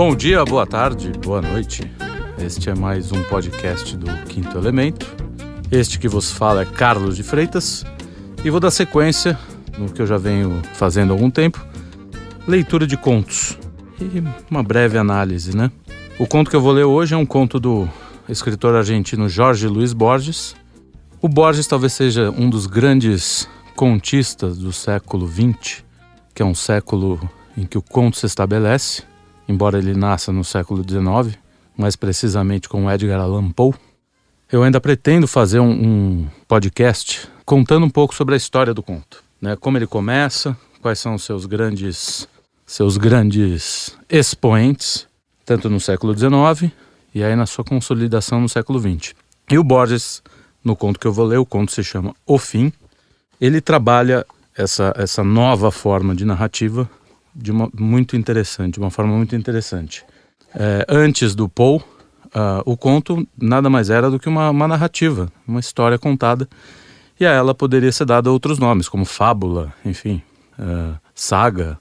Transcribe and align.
Bom 0.00 0.16
dia, 0.16 0.42
boa 0.46 0.66
tarde, 0.66 1.12
boa 1.22 1.42
noite. 1.42 1.82
Este 2.38 2.70
é 2.70 2.74
mais 2.74 3.12
um 3.12 3.22
podcast 3.24 3.94
do 3.98 4.06
Quinto 4.24 4.56
Elemento. 4.56 5.06
Este 5.70 5.98
que 5.98 6.08
vos 6.08 6.32
fala 6.32 6.62
é 6.62 6.64
Carlos 6.64 7.16
de 7.16 7.22
Freitas 7.22 7.84
e 8.42 8.48
vou 8.48 8.58
dar 8.58 8.70
sequência 8.70 9.38
no 9.76 9.92
que 9.92 10.00
eu 10.00 10.06
já 10.06 10.16
venho 10.16 10.62
fazendo 10.72 11.10
há 11.10 11.12
algum 11.12 11.30
tempo, 11.30 11.62
leitura 12.48 12.86
de 12.86 12.96
contos 12.96 13.58
e 14.00 14.24
uma 14.50 14.62
breve 14.62 14.96
análise, 14.96 15.54
né? 15.54 15.70
O 16.18 16.26
conto 16.26 16.48
que 16.48 16.56
eu 16.56 16.62
vou 16.62 16.72
ler 16.72 16.84
hoje 16.84 17.12
é 17.14 17.18
um 17.18 17.26
conto 17.26 17.60
do 17.60 17.86
escritor 18.26 18.74
argentino 18.74 19.28
Jorge 19.28 19.68
Luiz 19.68 19.92
Borges. 19.92 20.56
O 21.20 21.28
Borges 21.28 21.66
talvez 21.66 21.92
seja 21.92 22.30
um 22.30 22.48
dos 22.48 22.64
grandes 22.64 23.46
contistas 23.76 24.56
do 24.56 24.72
século 24.72 25.28
XX, 25.28 25.84
que 26.34 26.40
é 26.40 26.46
um 26.46 26.54
século 26.54 27.20
em 27.54 27.66
que 27.66 27.76
o 27.76 27.82
conto 27.82 28.16
se 28.16 28.24
estabelece 28.24 29.09
embora 29.50 29.78
ele 29.78 29.94
nasça 29.94 30.32
no 30.32 30.44
século 30.44 30.84
XIX, 30.88 31.36
mais 31.76 31.96
precisamente 31.96 32.68
com 32.68 32.90
Edgar 32.90 33.20
Allan 33.20 33.50
Poe. 33.50 33.74
Eu 34.50 34.62
ainda 34.62 34.80
pretendo 34.80 35.26
fazer 35.26 35.58
um, 35.58 35.70
um 35.70 36.26
podcast 36.46 37.28
contando 37.44 37.84
um 37.84 37.90
pouco 37.90 38.14
sobre 38.14 38.34
a 38.34 38.36
história 38.36 38.72
do 38.72 38.82
conto, 38.82 39.22
né? 39.40 39.56
Como 39.56 39.76
ele 39.76 39.86
começa, 39.86 40.56
quais 40.80 41.00
são 41.00 41.14
os 41.16 41.24
seus 41.24 41.46
grandes 41.46 42.28
seus 42.64 42.96
grandes 42.96 43.96
expoentes, 44.08 45.04
tanto 45.44 45.68
no 45.68 45.80
século 45.80 46.16
XIX 46.16 46.72
e 47.12 47.24
aí 47.24 47.34
na 47.34 47.44
sua 47.44 47.64
consolidação 47.64 48.40
no 48.40 48.48
século 48.48 48.78
XX. 48.78 49.12
E 49.50 49.58
o 49.58 49.64
Borges, 49.64 50.22
no 50.62 50.76
conto 50.76 51.00
que 51.00 51.06
eu 51.08 51.12
vou 51.12 51.26
ler, 51.26 51.38
o 51.38 51.46
conto 51.46 51.72
se 51.72 51.82
chama 51.82 52.14
O 52.24 52.38
Fim. 52.38 52.72
Ele 53.40 53.60
trabalha 53.60 54.24
essa, 54.56 54.94
essa 54.96 55.24
nova 55.24 55.72
forma 55.72 56.14
de 56.14 56.24
narrativa 56.24 56.88
de 57.34 57.50
uma 57.50 57.70
muito 57.78 58.16
interessante, 58.16 58.74
de 58.74 58.80
uma 58.80 58.90
forma 58.90 59.16
muito 59.16 59.34
interessante. 59.36 60.04
É, 60.54 60.84
antes 60.88 61.34
do 61.34 61.48
Poe, 61.48 61.78
uh, 61.78 61.82
o 62.64 62.76
conto 62.76 63.26
nada 63.40 63.70
mais 63.70 63.90
era 63.90 64.10
do 64.10 64.18
que 64.18 64.28
uma, 64.28 64.50
uma, 64.50 64.66
narrativa, 64.66 65.30
uma 65.46 65.60
história 65.60 65.98
contada, 65.98 66.48
e 67.18 67.26
a 67.26 67.30
ela 67.30 67.54
poderia 67.54 67.92
ser 67.92 68.04
dada 68.04 68.30
outros 68.30 68.58
nomes, 68.58 68.88
como 68.88 69.04
fábula, 69.04 69.72
enfim, 69.84 70.22
uh, 70.58 70.98
saga. 71.14 71.78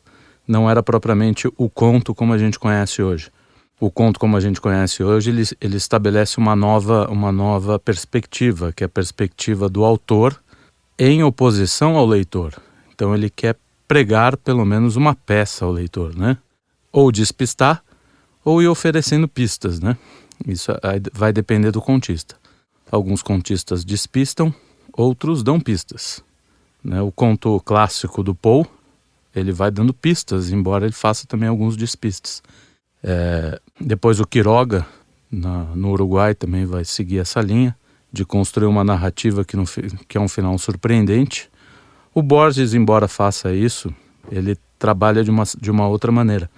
Não 0.47 0.69
era 0.69 0.83
propriamente 0.83 1.47
o 1.57 1.69
conto 1.69 2.13
como 2.13 2.33
a 2.33 2.37
gente 2.37 2.59
conhece 2.59 3.01
hoje. 3.01 3.31
O 3.79 3.89
conto 3.89 4.19
como 4.19 4.35
a 4.35 4.39
gente 4.41 4.59
conhece 4.59 5.03
hoje, 5.03 5.29
ele, 5.29 5.43
ele 5.61 5.77
estabelece 5.77 6.37
uma 6.37 6.55
nova, 6.55 7.07
uma 7.09 7.31
nova 7.31 7.79
perspectiva, 7.79 8.73
que 8.73 8.83
é 8.83 8.87
a 8.87 8.89
perspectiva 8.89 9.69
do 9.69 9.85
autor 9.85 10.41
em 10.97 11.23
oposição 11.23 11.95
ao 11.95 12.05
leitor. 12.05 12.55
Então 12.93 13.15
ele 13.15 13.29
quer 13.29 13.55
pregar 13.89 14.37
pelo 14.37 14.63
menos 14.63 14.95
uma 14.95 15.15
peça 15.15 15.65
ao 15.65 15.71
leitor, 15.71 16.15
né? 16.15 16.37
Ou 16.91 17.11
despistar, 17.11 17.83
ou 18.45 18.61
ir 18.61 18.67
oferecendo 18.67 19.27
pistas, 19.27 19.79
né? 19.79 19.97
Isso 20.47 20.71
vai 21.11 21.33
depender 21.33 21.71
do 21.71 21.81
contista. 21.81 22.35
Alguns 22.91 23.23
contistas 23.23 23.83
despistam, 23.83 24.53
outros 24.93 25.41
dão 25.41 25.59
pistas. 25.59 26.23
Né? 26.83 27.01
O 27.01 27.11
conto 27.11 27.59
clássico 27.61 28.21
do 28.21 28.35
Poe, 28.35 28.63
ele 29.35 29.51
vai 29.51 29.71
dando 29.71 29.93
pistas, 29.93 30.51
embora 30.51 30.85
ele 30.85 30.93
faça 30.93 31.25
também 31.25 31.49
alguns 31.49 31.75
despistes. 31.75 32.43
É, 33.03 33.59
depois 33.81 34.19
o 34.19 34.27
Quiroga, 34.27 34.85
na, 35.31 35.63
no 35.75 35.89
Uruguai, 35.91 36.35
também 36.35 36.63
vai 36.63 36.85
seguir 36.85 37.17
essa 37.17 37.41
linha 37.41 37.75
de 38.11 38.23
construir 38.23 38.67
uma 38.67 38.83
narrativa 38.83 39.43
que, 39.43 39.57
no, 39.57 39.65
que 40.07 40.17
é 40.17 40.21
um 40.21 40.27
final 40.27 40.57
surpreendente, 40.59 41.49
o 42.19 42.23
Borges, 42.23 42.73
embora 42.73 43.07
faça 43.07 43.53
isso, 43.53 43.93
ele 44.31 44.57
trabalha 44.77 45.23
de 45.23 45.31
uma, 45.31 45.43
de 45.59 45.71
uma 45.71 45.87
outra 45.87 46.11
maneira. 46.11 46.49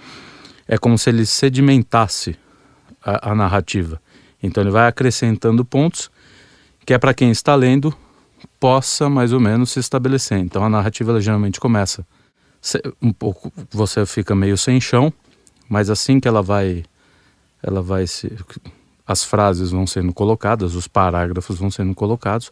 É 0.68 0.78
como 0.78 0.98
se 0.98 1.09
ele 1.09 1.26
sedimentasse 1.26 2.36
a, 3.03 3.31
a 3.31 3.36
narrativa. 3.36 4.02
Então 4.42 4.64
ele 4.64 4.72
vai 4.72 4.88
acrescentando 4.88 5.64
pontos 5.64 6.09
que 6.86 6.94
é 6.94 6.98
para 6.98 7.14
quem 7.14 7.31
está 7.31 7.56
lendo 7.56 7.96
possa 8.59 9.09
mais 9.09 9.34
ou 9.34 9.40
menos 9.40 9.72
se 9.72 9.80
estabelecer. 9.80 10.40
Então 10.40 10.63
a 10.63 10.69
narrativa 10.69 11.19
geralmente 11.22 11.59
começa 11.59 12.06
um 13.02 13.12
pouco, 13.12 13.52
você 13.72 14.06
fica 14.06 14.35
meio 14.35 14.58
sem 14.58 14.80
chão, 14.80 15.12
mas 15.68 15.90
assim 15.90 16.19
que 16.19 16.28
ela 16.28 16.41
vai, 16.41 16.84
ela 17.62 17.81
vai 17.81 18.06
se, 18.06 18.31
as 19.06 19.24
frases 19.24 19.72
vão 19.72 19.88
sendo 19.88 20.14
colocadas, 20.14 20.75
os 20.75 20.88
parágrafos 20.88 21.58
vão 21.58 21.72
sendo 21.72 21.94
colocados, 21.96 22.52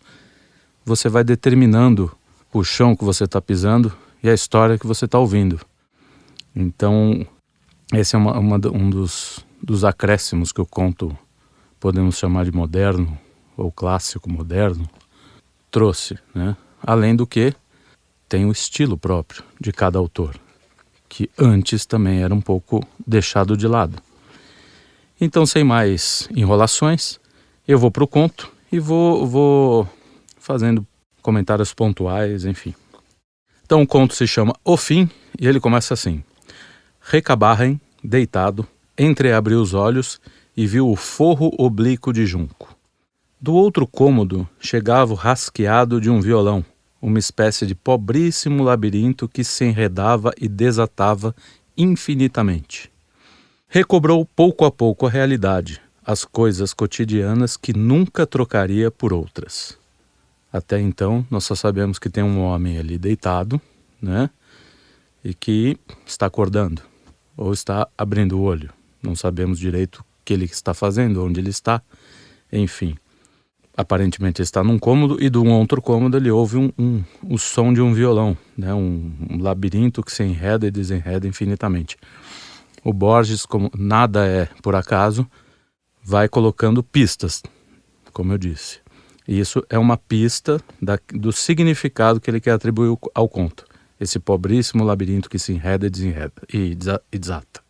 você 0.84 1.10
vai 1.10 1.24
determinando 1.24 2.12
o 2.52 2.64
chão 2.64 2.96
que 2.96 3.04
você 3.04 3.26
está 3.26 3.42
pisando 3.42 3.96
e 4.24 4.30
a 4.30 4.34
história 4.34 4.78
que 4.78 4.88
você 4.88 5.06
está 5.06 5.20
ouvindo. 5.20 5.60
Então, 6.56 7.26
esse 7.94 8.16
é 8.16 8.20
uma, 8.20 8.38
uma, 8.38 8.56
um 8.74 8.90
dos, 8.90 9.46
dos 9.62 9.84
acréscimos 9.84 10.52
que 10.52 10.62
o 10.62 10.66
conto, 10.66 11.18
podemos 11.80 12.18
chamar 12.18 12.46
de 12.46 12.52
moderno 12.52 13.18
ou 13.56 13.72
clássico 13.72 14.30
moderno, 14.30 14.90
trouxe. 15.72 16.18
Né? 16.34 16.56
Além 16.82 17.16
do 17.16 17.28
que, 17.28 17.54
tem 18.28 18.46
o 18.46 18.52
estilo 18.52 18.98
próprio 18.98 19.44
de 19.60 19.72
cada 19.72 19.98
autor, 19.98 20.36
que 21.08 21.30
antes 21.38 21.86
também 21.86 22.22
era 22.22 22.34
um 22.34 22.42
pouco 22.42 22.86
deixado 23.06 23.58
de 23.58 23.68
lado. 23.68 24.02
Então, 25.20 25.46
sem 25.46 25.64
mais 25.64 26.30
enrolações, 26.36 27.20
eu 27.68 27.78
vou 27.78 27.92
para 27.92 28.04
o 28.04 28.08
conto 28.08 28.52
e 28.72 28.80
vou, 28.80 29.28
vou 29.28 29.90
fazendo 30.38 30.86
comentários 31.30 31.76
pontuais, 31.76 32.44
enfim. 32.44 32.74
Então 33.64 33.84
o 33.84 33.88
conto 33.88 34.16
se 34.16 34.26
chama 34.26 34.56
O 34.66 34.76
Fim 34.76 35.08
e 35.40 35.48
ele 35.48 35.60
começa 35.60 35.94
assim: 35.94 36.24
Recabarren, 37.00 37.80
deitado, 38.04 38.68
entreabriu 38.98 39.62
os 39.62 39.76
olhos 39.76 40.20
e 40.58 40.66
viu 40.66 40.90
o 40.90 40.96
forro 40.96 41.54
oblíquo 41.56 42.12
de 42.12 42.26
junco. 42.26 42.76
Do 43.40 43.54
outro 43.54 43.86
cômodo 43.86 44.50
chegava 44.60 45.14
o 45.14 45.16
rasqueado 45.16 46.02
de 46.02 46.10
um 46.10 46.20
violão, 46.20 46.66
uma 47.00 47.20
espécie 47.20 47.68
de 47.68 47.76
pobríssimo 47.76 48.64
labirinto 48.64 49.30
que 49.30 49.44
se 49.44 49.66
enredava 49.66 50.34
e 50.36 50.48
desatava 50.48 51.36
infinitamente. 51.78 52.92
Recobrou 53.68 54.26
pouco 54.26 54.66
a 54.66 54.72
pouco 54.72 55.06
a 55.06 55.12
realidade, 55.12 55.80
as 56.04 56.26
coisas 56.26 56.74
cotidianas 56.74 57.56
que 57.56 57.72
nunca 57.72 58.26
trocaria 58.26 58.90
por 58.90 59.14
outras. 59.14 59.79
Até 60.52 60.80
então, 60.80 61.26
nós 61.30 61.44
só 61.44 61.56
sabemos 61.56 62.00
que 62.00 62.10
tem 62.10 62.24
um 62.24 62.42
homem 62.42 62.78
ali 62.78 62.98
deitado, 62.98 63.62
né? 64.02 64.30
E 65.24 65.34
que 65.34 65.78
está 66.06 66.26
acordando 66.26 66.82
ou 67.38 67.54
está 67.54 67.88
abrindo 67.98 68.38
o 68.38 68.42
olho. 68.42 68.70
Não 69.02 69.16
sabemos 69.16 69.60
direito 69.60 70.00
o 70.00 70.06
que 70.26 70.34
ele 70.34 70.46
está 70.46 70.74
fazendo, 70.74 71.24
onde 71.24 71.40
ele 71.40 71.50
está, 71.50 71.82
enfim. 72.52 72.98
Aparentemente 73.78 74.42
ele 74.42 74.46
está 74.46 74.62
num 74.62 74.78
cômodo 74.78 75.18
e 75.24 75.30
de 75.30 75.38
um 75.38 75.52
outro 75.54 75.82
cômodo 75.82 76.18
ele 76.18 76.30
ouve 76.30 76.58
um, 76.58 76.72
um, 76.78 77.04
o 77.24 77.38
som 77.38 77.72
de 77.72 77.80
um 77.80 77.94
violão, 77.94 78.38
né? 78.58 78.74
um, 78.74 79.14
um 79.30 79.42
labirinto 79.42 80.04
que 80.04 80.12
se 80.12 80.22
enreda 80.24 80.68
e 80.68 80.72
desenreda 80.72 81.28
infinitamente. 81.28 81.96
O 82.84 82.92
Borges, 82.92 83.46
como 83.46 83.72
nada 83.78 84.26
é 84.26 84.50
por 84.62 84.76
acaso, 84.76 85.26
vai 86.04 86.28
colocando 86.28 86.84
pistas, 86.84 87.42
como 88.12 88.34
eu 88.34 88.38
disse. 88.38 88.80
Isso 89.30 89.64
é 89.70 89.78
uma 89.78 89.96
pista 89.96 90.60
da, 90.82 90.98
do 91.14 91.32
significado 91.32 92.20
que 92.20 92.32
ele 92.32 92.40
quer 92.40 92.54
atribuir 92.54 92.98
ao 93.14 93.30
conto. 93.30 93.64
Esse 94.02 94.18
pobríssimo 94.20 94.84
labirinto 94.84 95.30
que 95.30 95.38
se 95.38 95.54
enreda 95.54 95.86
e 95.86 95.90
desenreda 95.92 96.34
e, 96.52 96.76
e 97.12 97.20
desata. 97.20 97.62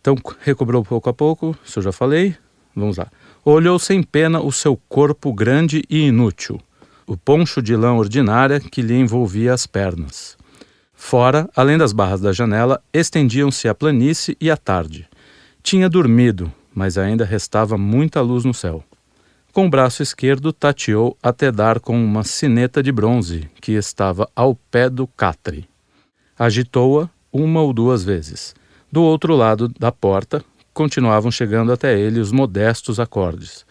Então, 0.00 0.16
recobrou 0.40 0.82
pouco 0.82 1.10
a 1.10 1.12
pouco, 1.12 1.54
isso 1.62 1.80
eu 1.80 1.82
já 1.82 1.92
falei. 1.92 2.34
Vamos 2.74 2.96
lá. 2.96 3.10
Olhou 3.44 3.78
sem 3.78 4.02
pena 4.02 4.40
o 4.40 4.50
seu 4.50 4.74
corpo 4.88 5.34
grande 5.34 5.82
e 5.90 6.06
inútil, 6.06 6.58
o 7.06 7.14
poncho 7.14 7.60
de 7.60 7.76
lã 7.76 7.92
ordinária 7.92 8.58
que 8.58 8.80
lhe 8.80 8.94
envolvia 8.94 9.52
as 9.52 9.66
pernas. 9.66 10.34
Fora, 10.94 11.46
além 11.54 11.76
das 11.76 11.92
barras 11.92 12.22
da 12.22 12.32
janela, 12.32 12.82
estendiam-se 12.90 13.68
a 13.68 13.74
planície 13.74 14.34
e 14.40 14.50
a 14.50 14.56
tarde. 14.56 15.06
Tinha 15.62 15.90
dormido, 15.90 16.50
mas 16.74 16.96
ainda 16.96 17.22
restava 17.22 17.76
muita 17.76 18.22
luz 18.22 18.46
no 18.46 18.54
céu. 18.54 18.82
Com 19.56 19.68
o 19.68 19.70
braço 19.70 20.02
esquerdo, 20.02 20.52
tateou 20.52 21.16
até 21.22 21.50
dar 21.50 21.80
com 21.80 21.98
uma 21.98 22.22
sineta 22.24 22.82
de 22.82 22.92
bronze 22.92 23.48
que 23.58 23.72
estava 23.72 24.28
ao 24.36 24.54
pé 24.54 24.90
do 24.90 25.06
catre. 25.06 25.66
Agitou-a 26.38 27.08
uma 27.32 27.62
ou 27.62 27.72
duas 27.72 28.04
vezes. 28.04 28.54
Do 28.92 29.02
outro 29.02 29.34
lado 29.34 29.66
da 29.68 29.90
porta, 29.90 30.44
continuavam 30.74 31.30
chegando 31.30 31.72
até 31.72 31.98
ele 31.98 32.20
os 32.20 32.30
modestos 32.30 33.00
acordes. 33.00 33.64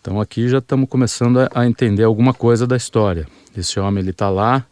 Então 0.00 0.18
aqui 0.18 0.48
já 0.48 0.56
estamos 0.56 0.88
começando 0.88 1.50
a 1.54 1.66
entender 1.66 2.04
alguma 2.04 2.32
coisa 2.32 2.66
da 2.66 2.74
história. 2.78 3.28
Esse 3.54 3.78
homem 3.78 4.00
ele 4.02 4.10
está 4.10 4.30
lá, 4.30 4.64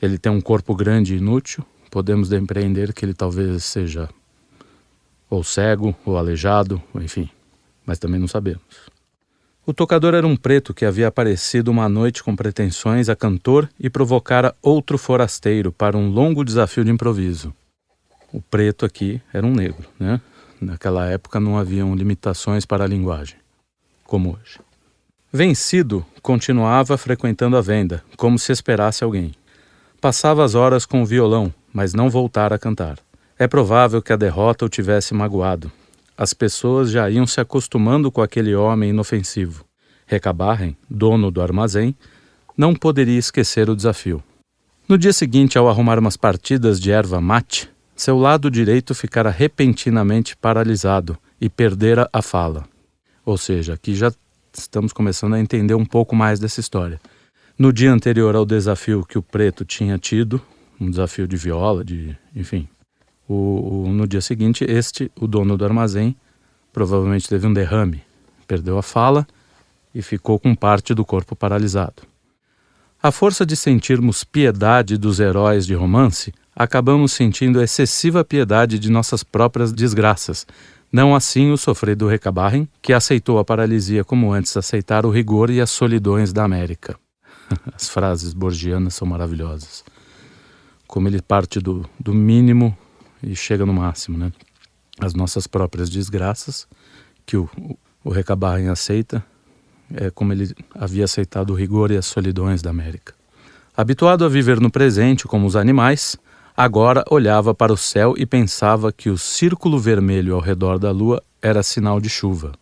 ele 0.00 0.16
tem 0.16 0.32
um 0.32 0.40
corpo 0.40 0.74
grande 0.74 1.12
e 1.12 1.18
inútil. 1.18 1.62
Podemos 1.90 2.30
depreender 2.30 2.94
que 2.94 3.04
ele 3.04 3.12
talvez 3.12 3.62
seja 3.64 4.08
ou 5.28 5.44
cego 5.44 5.94
ou 6.06 6.16
aleijado, 6.16 6.82
enfim, 6.94 7.28
mas 7.84 7.98
também 7.98 8.18
não 8.18 8.26
sabemos. 8.26 8.93
O 9.66 9.72
tocador 9.72 10.12
era 10.12 10.26
um 10.26 10.36
preto 10.36 10.74
que 10.74 10.84
havia 10.84 11.08
aparecido 11.08 11.70
uma 11.70 11.88
noite 11.88 12.22
com 12.22 12.36
pretensões 12.36 13.08
a 13.08 13.16
cantor 13.16 13.66
e 13.80 13.88
provocara 13.88 14.54
outro 14.60 14.98
forasteiro 14.98 15.72
para 15.72 15.96
um 15.96 16.10
longo 16.10 16.44
desafio 16.44 16.84
de 16.84 16.90
improviso. 16.90 17.50
O 18.30 18.42
preto 18.42 18.84
aqui 18.84 19.22
era 19.32 19.46
um 19.46 19.54
negro, 19.54 19.88
né? 19.98 20.20
Naquela 20.60 21.06
época 21.06 21.40
não 21.40 21.56
haviam 21.56 21.94
limitações 21.94 22.66
para 22.66 22.84
a 22.84 22.86
linguagem, 22.86 23.36
como 24.04 24.34
hoje. 24.34 24.60
Vencido, 25.32 26.04
continuava 26.20 26.98
frequentando 26.98 27.56
a 27.56 27.62
venda, 27.62 28.04
como 28.18 28.38
se 28.38 28.52
esperasse 28.52 29.02
alguém. 29.02 29.32
Passava 29.98 30.44
as 30.44 30.54
horas 30.54 30.84
com 30.84 31.02
o 31.02 31.06
violão, 31.06 31.52
mas 31.72 31.94
não 31.94 32.10
voltara 32.10 32.56
a 32.56 32.58
cantar. 32.58 32.98
É 33.38 33.48
provável 33.48 34.02
que 34.02 34.12
a 34.12 34.16
derrota 34.16 34.66
o 34.66 34.68
tivesse 34.68 35.14
magoado. 35.14 35.72
As 36.16 36.32
pessoas 36.32 36.90
já 36.90 37.10
iam 37.10 37.26
se 37.26 37.40
acostumando 37.40 38.10
com 38.10 38.22
aquele 38.22 38.54
homem 38.54 38.90
inofensivo. 38.90 39.64
Recabarren, 40.06 40.76
dono 40.88 41.30
do 41.30 41.42
armazém, 41.42 41.94
não 42.56 42.74
poderia 42.74 43.18
esquecer 43.18 43.68
o 43.68 43.74
desafio. 43.74 44.22
No 44.88 44.96
dia 44.96 45.12
seguinte, 45.12 45.58
ao 45.58 45.68
arrumar 45.68 45.98
umas 45.98 46.16
partidas 46.16 46.78
de 46.78 46.92
erva 46.92 47.20
mate, 47.20 47.68
seu 47.96 48.18
lado 48.18 48.50
direito 48.50 48.94
ficara 48.94 49.30
repentinamente 49.30 50.36
paralisado 50.36 51.18
e 51.40 51.48
perdera 51.48 52.08
a 52.12 52.22
fala. 52.22 52.64
Ou 53.24 53.36
seja, 53.36 53.74
aqui 53.74 53.94
já 53.94 54.12
estamos 54.52 54.92
começando 54.92 55.34
a 55.34 55.40
entender 55.40 55.74
um 55.74 55.84
pouco 55.84 56.14
mais 56.14 56.38
dessa 56.38 56.60
história. 56.60 57.00
No 57.58 57.72
dia 57.72 57.92
anterior 57.92 58.36
ao 58.36 58.44
desafio 58.44 59.04
que 59.04 59.18
o 59.18 59.22
preto 59.22 59.64
tinha 59.64 59.98
tido, 59.98 60.40
um 60.80 60.90
desafio 60.90 61.26
de 61.26 61.36
viola, 61.36 61.84
de 61.84 62.16
enfim, 62.34 62.68
o, 63.28 63.86
o, 63.86 63.92
no 63.92 64.06
dia 64.06 64.20
seguinte, 64.20 64.64
este, 64.68 65.10
o 65.18 65.26
dono 65.26 65.56
do 65.56 65.64
armazém, 65.64 66.16
provavelmente 66.72 67.28
teve 67.28 67.46
um 67.46 67.52
derrame, 67.52 68.02
perdeu 68.46 68.78
a 68.78 68.82
fala 68.82 69.26
e 69.94 70.02
ficou 70.02 70.38
com 70.38 70.54
parte 70.54 70.92
do 70.94 71.04
corpo 71.04 71.36
paralisado. 71.36 72.02
A 73.02 73.12
força 73.12 73.44
de 73.44 73.54
sentirmos 73.54 74.24
piedade 74.24 74.96
dos 74.96 75.20
heróis 75.20 75.66
de 75.66 75.74
romance, 75.74 76.32
acabamos 76.56 77.12
sentindo 77.12 77.62
excessiva 77.62 78.24
piedade 78.24 78.78
de 78.78 78.90
nossas 78.90 79.22
próprias 79.22 79.72
desgraças. 79.72 80.46
Não 80.90 81.14
assim 81.14 81.50
o 81.50 81.58
sofrido 81.58 82.06
Recabarren, 82.06 82.68
que 82.80 82.92
aceitou 82.92 83.38
a 83.38 83.44
paralisia 83.44 84.04
como 84.04 84.32
antes 84.32 84.56
aceitar 84.56 85.04
o 85.04 85.10
rigor 85.10 85.50
e 85.50 85.60
as 85.60 85.70
solidões 85.70 86.32
da 86.32 86.44
América. 86.44 86.96
As 87.74 87.90
frases 87.90 88.32
borgianas 88.32 88.94
são 88.94 89.06
maravilhosas. 89.06 89.84
Como 90.86 91.08
ele 91.08 91.20
parte 91.20 91.60
do, 91.60 91.84
do 92.00 92.14
mínimo 92.14 92.74
e 93.24 93.34
chega 93.34 93.64
no 93.64 93.72
máximo, 93.72 94.18
né? 94.18 94.32
As 95.00 95.14
nossas 95.14 95.46
próprias 95.46 95.90
desgraças, 95.90 96.66
que 97.26 97.36
o, 97.36 97.48
o 98.04 98.10
Recabarren 98.10 98.68
aceita, 98.68 99.24
é 99.92 100.10
como 100.10 100.32
ele 100.32 100.54
havia 100.74 101.04
aceitado 101.04 101.50
o 101.50 101.54
rigor 101.54 101.90
e 101.90 101.96
as 101.96 102.06
solidões 102.06 102.62
da 102.62 102.70
América. 102.70 103.14
Habituado 103.76 104.24
a 104.24 104.28
viver 104.28 104.60
no 104.60 104.70
presente 104.70 105.26
como 105.26 105.46
os 105.46 105.56
animais, 105.56 106.16
agora 106.56 107.04
olhava 107.10 107.54
para 107.54 107.72
o 107.72 107.76
céu 107.76 108.14
e 108.16 108.24
pensava 108.24 108.92
que 108.92 109.10
o 109.10 109.18
círculo 109.18 109.78
vermelho 109.78 110.34
ao 110.34 110.40
redor 110.40 110.78
da 110.78 110.90
lua 110.90 111.22
era 111.42 111.62
sinal 111.62 112.00
de 112.00 112.08
chuva. 112.08 112.52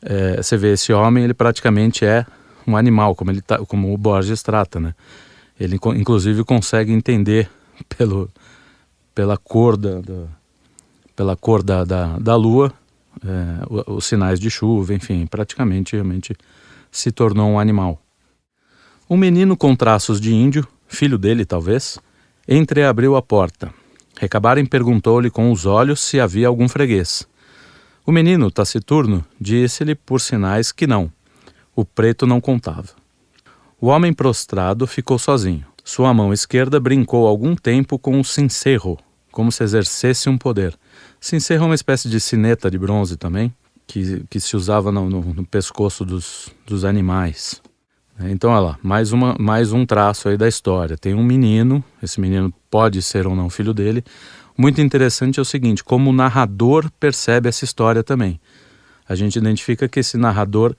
É, 0.00 0.36
você 0.36 0.56
vê 0.56 0.72
esse 0.72 0.92
homem, 0.92 1.24
ele 1.24 1.34
praticamente 1.34 2.04
é 2.04 2.24
um 2.66 2.76
animal, 2.76 3.14
como 3.14 3.30
ele 3.30 3.40
tá, 3.40 3.58
como 3.58 3.92
o 3.92 3.98
Borges 3.98 4.42
trata, 4.42 4.78
né? 4.80 4.94
Ele 5.58 5.78
inclusive 5.96 6.44
consegue 6.44 6.92
entender 6.92 7.50
pelo 7.96 8.30
pela 9.18 9.36
cor 9.36 9.76
da, 9.76 10.00
da 10.00 10.28
pela 11.16 11.34
cor 11.34 11.60
da, 11.60 11.82
da, 11.82 12.16
da 12.20 12.36
lua, 12.36 12.72
é, 13.26 13.90
os 13.90 14.06
sinais 14.06 14.38
de 14.38 14.48
chuva, 14.48 14.94
enfim, 14.94 15.26
praticamente 15.26 15.94
realmente 15.94 16.36
se 16.88 17.10
tornou 17.10 17.50
um 17.50 17.58
animal. 17.58 18.00
Um 19.10 19.16
menino 19.16 19.56
com 19.56 19.74
traços 19.74 20.20
de 20.20 20.32
índio, 20.32 20.64
filho 20.86 21.18
dele 21.18 21.44
talvez, 21.44 21.98
entreabriu 22.48 23.16
a 23.16 23.20
porta. 23.20 23.74
Recabarem 24.16 24.64
perguntou-lhe 24.64 25.30
com 25.30 25.50
os 25.50 25.66
olhos 25.66 25.98
se 25.98 26.20
havia 26.20 26.46
algum 26.46 26.68
freguês. 26.68 27.26
O 28.06 28.12
menino, 28.12 28.52
taciturno, 28.52 29.24
disse-lhe 29.40 29.96
por 29.96 30.20
sinais 30.20 30.70
que 30.70 30.86
não. 30.86 31.10
O 31.74 31.84
preto 31.84 32.24
não 32.24 32.40
contava. 32.40 32.90
O 33.80 33.88
homem 33.88 34.12
prostrado 34.12 34.86
ficou 34.86 35.18
sozinho. 35.18 35.66
Sua 35.82 36.14
mão 36.14 36.32
esquerda 36.32 36.78
brincou 36.78 37.26
algum 37.26 37.56
tempo 37.56 37.98
com 37.98 38.20
o 38.20 38.24
cincerro, 38.24 38.96
como 39.30 39.52
se 39.52 39.62
exercesse 39.62 40.28
um 40.28 40.38
poder. 40.38 40.74
Se 41.20 41.36
encerra 41.36 41.64
uma 41.64 41.74
espécie 41.74 42.08
de 42.08 42.20
sineta 42.20 42.70
de 42.70 42.78
bronze 42.78 43.16
também, 43.16 43.52
que, 43.86 44.24
que 44.28 44.38
se 44.38 44.56
usava 44.56 44.92
no, 44.92 45.08
no, 45.08 45.20
no 45.34 45.44
pescoço 45.44 46.04
dos, 46.04 46.50
dos 46.66 46.84
animais. 46.84 47.60
Então, 48.20 48.50
olha 48.50 48.60
lá, 48.60 48.78
mais, 48.82 49.12
uma, 49.12 49.36
mais 49.38 49.72
um 49.72 49.86
traço 49.86 50.28
aí 50.28 50.36
da 50.36 50.48
história. 50.48 50.96
Tem 50.96 51.14
um 51.14 51.22
menino, 51.22 51.82
esse 52.02 52.20
menino 52.20 52.52
pode 52.70 53.00
ser 53.00 53.26
ou 53.26 53.36
não 53.36 53.48
filho 53.48 53.72
dele. 53.72 54.04
Muito 54.56 54.80
interessante 54.80 55.38
é 55.38 55.42
o 55.42 55.44
seguinte: 55.44 55.84
como 55.84 56.10
o 56.10 56.12
narrador 56.12 56.90
percebe 56.98 57.48
essa 57.48 57.64
história 57.64 58.02
também. 58.02 58.40
A 59.08 59.14
gente 59.14 59.36
identifica 59.36 59.88
que 59.88 60.00
esse 60.00 60.18
narrador, 60.18 60.74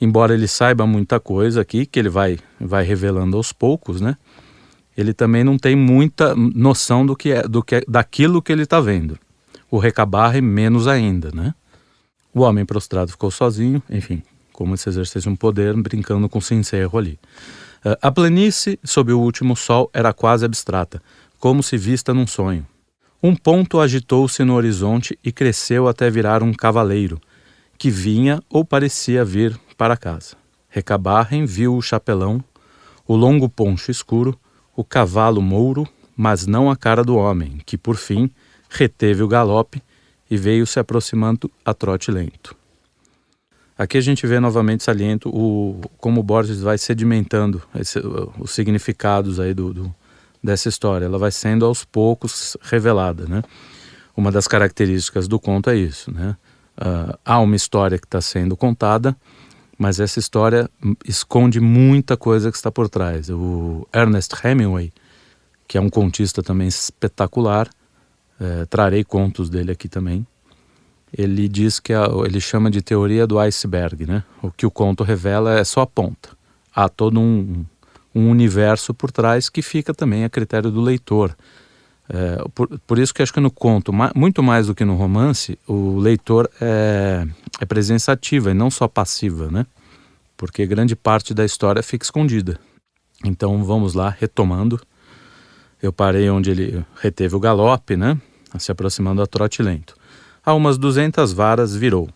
embora 0.00 0.34
ele 0.34 0.48
saiba 0.48 0.86
muita 0.86 1.20
coisa 1.20 1.60
aqui, 1.60 1.86
que 1.86 1.98
ele 1.98 2.08
vai, 2.08 2.38
vai 2.60 2.84
revelando 2.84 3.36
aos 3.36 3.52
poucos, 3.52 4.00
né? 4.00 4.16
Ele 4.96 5.12
também 5.12 5.42
não 5.42 5.58
tem 5.58 5.74
muita 5.74 6.34
noção 6.34 7.04
do 7.04 7.16
que 7.16 7.30
é, 7.30 7.42
do 7.42 7.62
que 7.62 7.76
é, 7.76 7.84
daquilo 7.88 8.42
que 8.42 8.52
ele 8.52 8.62
está 8.62 8.80
vendo. 8.80 9.18
O 9.70 9.78
recabarre 9.78 10.40
menos 10.40 10.86
ainda, 10.86 11.30
né? 11.32 11.54
O 12.34 12.40
homem 12.40 12.64
prostrado 12.64 13.10
ficou 13.10 13.30
sozinho, 13.30 13.82
enfim, 13.90 14.22
como 14.52 14.76
se 14.76 14.88
exercesse 14.88 15.28
um 15.28 15.36
poder, 15.36 15.74
brincando 15.76 16.28
com 16.28 16.38
o 16.38 16.42
sincero 16.42 16.96
ali. 16.96 17.18
Uh, 17.84 17.96
a 18.00 18.10
planície, 18.10 18.78
sob 18.84 19.12
o 19.12 19.20
último 19.20 19.56
sol, 19.56 19.90
era 19.92 20.12
quase 20.12 20.44
abstrata, 20.44 21.02
como 21.38 21.62
se 21.62 21.76
vista 21.76 22.14
num 22.14 22.26
sonho. 22.26 22.66
Um 23.22 23.34
ponto 23.34 23.80
agitou-se 23.80 24.42
no 24.44 24.54
horizonte 24.54 25.18
e 25.22 25.30
cresceu 25.30 25.88
até 25.88 26.10
virar 26.10 26.42
um 26.42 26.52
cavaleiro, 26.52 27.20
que 27.78 27.90
vinha 27.90 28.42
ou 28.48 28.64
parecia 28.64 29.24
vir 29.24 29.58
para 29.76 29.96
casa. 29.96 30.36
Recabarren 30.68 31.44
viu 31.44 31.76
o 31.76 31.82
chapelão, 31.82 32.42
o 33.06 33.14
longo 33.14 33.48
poncho 33.48 33.90
escuro, 33.90 34.38
o 34.76 34.84
cavalo 34.84 35.40
mouro, 35.42 35.86
mas 36.16 36.46
não 36.46 36.70
a 36.70 36.76
cara 36.76 37.04
do 37.04 37.16
homem, 37.16 37.60
que 37.64 37.76
por 37.76 37.96
fim 37.96 38.30
reteve 38.68 39.22
o 39.22 39.28
galope 39.28 39.82
e 40.30 40.36
veio 40.36 40.66
se 40.66 40.80
aproximando 40.80 41.50
a 41.64 41.74
trote 41.74 42.10
lento. 42.10 42.56
Aqui 43.76 43.98
a 43.98 44.00
gente 44.00 44.26
vê 44.26 44.38
novamente 44.38 44.84
saliento 44.84 45.28
o, 45.28 45.80
como 45.98 46.22
Borges 46.22 46.60
vai 46.60 46.78
sedimentando 46.78 47.62
esse, 47.74 47.98
os 48.38 48.50
significados 48.52 49.40
aí 49.40 49.52
do, 49.52 49.72
do, 49.72 49.94
dessa 50.42 50.68
história. 50.68 51.06
Ela 51.06 51.18
vai 51.18 51.30
sendo 51.30 51.64
aos 51.64 51.84
poucos 51.84 52.56
revelada, 52.62 53.26
né? 53.26 53.42
Uma 54.16 54.30
das 54.30 54.46
características 54.46 55.26
do 55.26 55.40
conto 55.40 55.70
é 55.70 55.76
isso, 55.76 56.12
né? 56.12 56.36
Uh, 56.78 57.18
há 57.24 57.40
uma 57.40 57.56
história 57.56 57.98
que 57.98 58.06
está 58.06 58.20
sendo 58.20 58.56
contada, 58.56 59.16
mas 59.78 60.00
essa 60.00 60.18
história 60.18 60.70
esconde 61.04 61.60
muita 61.60 62.16
coisa 62.16 62.50
que 62.50 62.56
está 62.56 62.70
por 62.70 62.88
trás. 62.88 63.28
O 63.30 63.86
Ernest 63.92 64.34
Hemingway, 64.44 64.92
que 65.66 65.78
é 65.78 65.80
um 65.80 65.88
contista 65.88 66.42
também 66.42 66.68
espetacular, 66.68 67.68
é, 68.40 68.64
trarei 68.66 69.04
contos 69.04 69.48
dele 69.48 69.72
aqui 69.72 69.88
também. 69.88 70.26
Ele 71.16 71.48
diz 71.48 71.78
que 71.78 71.92
a, 71.92 72.06
ele 72.24 72.40
chama 72.40 72.70
de 72.70 72.80
teoria 72.80 73.26
do 73.26 73.38
iceberg, 73.38 74.06
né? 74.06 74.24
O 74.42 74.50
que 74.50 74.64
o 74.64 74.70
conto 74.70 75.04
revela 75.04 75.58
é 75.58 75.64
só 75.64 75.82
a 75.82 75.86
ponta. 75.86 76.30
Há 76.74 76.88
todo 76.88 77.20
um, 77.20 77.64
um 78.14 78.30
universo 78.30 78.94
por 78.94 79.10
trás 79.10 79.48
que 79.48 79.62
fica 79.62 79.92
também 79.92 80.24
a 80.24 80.30
critério 80.30 80.70
do 80.70 80.80
leitor. 80.80 81.36
É, 82.08 82.44
por, 82.54 82.68
por, 82.80 82.98
isso 82.98 83.14
que 83.14 83.22
acho 83.22 83.32
que 83.32 83.40
no 83.40 83.50
conto, 83.50 83.92
muito 84.14 84.42
mais 84.42 84.66
do 84.66 84.74
que 84.74 84.84
no 84.84 84.96
romance, 84.96 85.58
o 85.66 85.98
leitor 85.98 86.50
é, 86.60 87.26
é 87.60 87.64
presença 87.64 88.12
ativa 88.12 88.50
e 88.50 88.54
não 88.54 88.70
só 88.70 88.88
passiva, 88.88 89.50
né? 89.50 89.66
Porque 90.36 90.66
grande 90.66 90.96
parte 90.96 91.32
da 91.32 91.44
história 91.44 91.82
fica 91.82 92.04
escondida. 92.04 92.58
Então 93.24 93.62
vamos 93.64 93.94
lá, 93.94 94.08
retomando. 94.10 94.80
Eu 95.80 95.92
parei 95.92 96.28
onde 96.28 96.50
ele 96.50 96.84
reteve 97.00 97.34
o 97.34 97.40
galope, 97.40 97.96
né? 97.96 98.20
Se 98.58 98.70
aproximando 98.70 99.22
a 99.22 99.26
trote 99.26 99.62
lento. 99.62 99.96
A 100.44 100.54
umas 100.54 100.76
duzentas 100.76 101.32
varas 101.32 101.74
virou. 101.74 102.08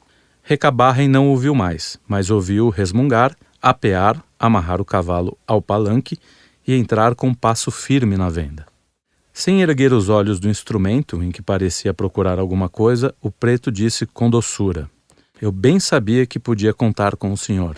Recabarrem 0.42 1.08
não 1.08 1.28
ouviu 1.28 1.54
mais, 1.54 1.98
mas 2.06 2.30
ouviu 2.30 2.68
resmungar, 2.68 3.36
apear, 3.62 4.22
amarrar 4.38 4.80
o 4.80 4.84
cavalo 4.84 5.36
ao 5.46 5.62
palanque 5.62 6.18
e 6.66 6.74
entrar 6.74 7.14
com 7.14 7.32
passo 7.32 7.70
firme 7.70 8.16
na 8.16 8.28
venda. 8.28 8.66
Sem 9.38 9.60
erguer 9.60 9.92
os 9.92 10.08
olhos 10.08 10.40
do 10.40 10.48
instrumento, 10.48 11.22
em 11.22 11.30
que 11.30 11.42
parecia 11.42 11.92
procurar 11.92 12.38
alguma 12.38 12.70
coisa, 12.70 13.14
o 13.20 13.30
preto 13.30 13.70
disse 13.70 14.06
com 14.06 14.30
doçura: 14.30 14.90
Eu 15.38 15.52
bem 15.52 15.78
sabia 15.78 16.24
que 16.24 16.38
podia 16.38 16.72
contar 16.72 17.16
com 17.16 17.30
o 17.30 17.36
senhor. 17.36 17.76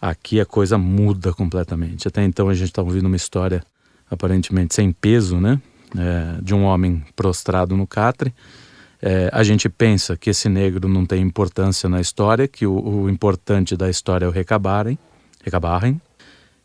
Aqui 0.00 0.38
a 0.38 0.46
coisa 0.46 0.78
muda 0.78 1.32
completamente. 1.32 2.06
Até 2.06 2.22
então 2.22 2.48
a 2.48 2.54
gente 2.54 2.68
está 2.68 2.80
ouvindo 2.80 3.06
uma 3.06 3.16
história 3.16 3.60
aparentemente 4.08 4.72
sem 4.72 4.92
peso, 4.92 5.40
né? 5.40 5.60
É, 5.98 6.40
de 6.40 6.54
um 6.54 6.62
homem 6.62 7.02
prostrado 7.16 7.76
no 7.76 7.88
catre. 7.88 8.32
É, 9.02 9.28
a 9.32 9.42
gente 9.42 9.68
pensa 9.68 10.16
que 10.16 10.30
esse 10.30 10.48
negro 10.48 10.88
não 10.88 11.04
tem 11.04 11.20
importância 11.22 11.88
na 11.88 12.00
história, 12.00 12.46
que 12.46 12.68
o, 12.68 13.02
o 13.02 13.10
importante 13.10 13.76
da 13.76 13.90
história 13.90 14.26
é 14.26 14.28
o 14.28 14.30
recabarem, 14.30 14.96
recabarem. 15.42 16.00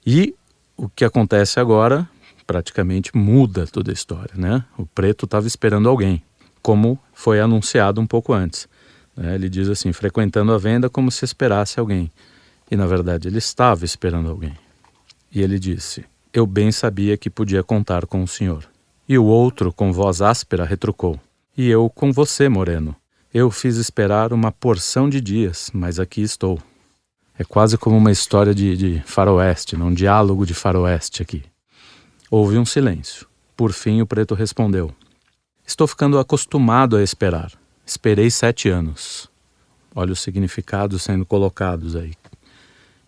E 0.05 0.35
o 0.77 0.87
que 0.87 1.03
acontece 1.03 1.59
agora 1.59 2.07
praticamente 2.45 3.15
muda 3.15 3.67
toda 3.67 3.91
a 3.91 3.93
história, 3.93 4.33
né? 4.35 4.63
O 4.77 4.85
preto 4.85 5.25
estava 5.25 5.47
esperando 5.47 5.89
alguém, 5.89 6.21
como 6.61 6.99
foi 7.13 7.39
anunciado 7.39 7.99
um 7.99 8.07
pouco 8.07 8.33
antes. 8.33 8.67
Né? 9.15 9.35
Ele 9.35 9.49
diz 9.49 9.69
assim: 9.69 9.91
frequentando 9.93 10.53
a 10.53 10.57
venda 10.57 10.89
como 10.89 11.11
se 11.11 11.25
esperasse 11.25 11.79
alguém. 11.79 12.11
E 12.69 12.75
na 12.75 12.87
verdade 12.87 13.27
ele 13.27 13.37
estava 13.37 13.85
esperando 13.85 14.29
alguém. 14.29 14.53
E 15.31 15.41
ele 15.41 15.59
disse: 15.59 16.05
Eu 16.33 16.45
bem 16.45 16.71
sabia 16.71 17.17
que 17.17 17.29
podia 17.29 17.63
contar 17.63 18.05
com 18.05 18.23
o 18.23 18.27
senhor. 18.27 18.65
E 19.07 19.17
o 19.17 19.25
outro, 19.25 19.71
com 19.71 19.93
voz 19.93 20.21
áspera, 20.21 20.65
retrucou: 20.65 21.19
E 21.57 21.69
eu 21.69 21.89
com 21.89 22.11
você, 22.11 22.49
Moreno. 22.49 22.95
Eu 23.33 23.51
fiz 23.51 23.75
esperar 23.75 24.31
uma 24.31 24.51
porção 24.51 25.09
de 25.09 25.19
dias, 25.19 25.69
mas 25.73 25.99
aqui 25.99 26.21
estou. 26.21 26.57
É 27.37 27.43
quase 27.43 27.77
como 27.77 27.97
uma 27.97 28.11
história 28.11 28.55
de, 28.55 28.77
de 28.77 29.03
faroeste, 29.05 29.75
um 29.75 29.93
diálogo 29.93 30.45
de 30.45 30.53
faroeste 30.53 31.21
aqui. 31.21 31.43
Houve 32.29 32.57
um 32.57 32.65
silêncio. 32.65 33.27
Por 33.55 33.71
fim, 33.71 34.01
o 34.01 34.05
preto 34.05 34.35
respondeu: 34.35 34.93
Estou 35.65 35.87
ficando 35.87 36.19
acostumado 36.19 36.97
a 36.97 37.03
esperar. 37.03 37.51
Esperei 37.85 38.29
sete 38.29 38.67
anos. 38.69 39.29
Olha 39.93 40.11
os 40.11 40.19
significados 40.19 41.03
sendo 41.03 41.25
colocados 41.25 41.95
aí. 41.95 42.13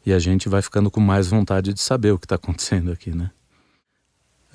E 0.05 0.13
a 0.13 0.19
gente 0.19 0.47
vai 0.47 0.61
ficando 0.61 0.89
com 0.89 1.01
mais 1.01 1.27
vontade 1.27 1.73
de 1.73 1.81
saber 1.81 2.11
o 2.11 2.19
que 2.19 2.25
está 2.25 2.35
acontecendo 2.35 2.91
aqui, 2.91 3.11
né? 3.11 3.29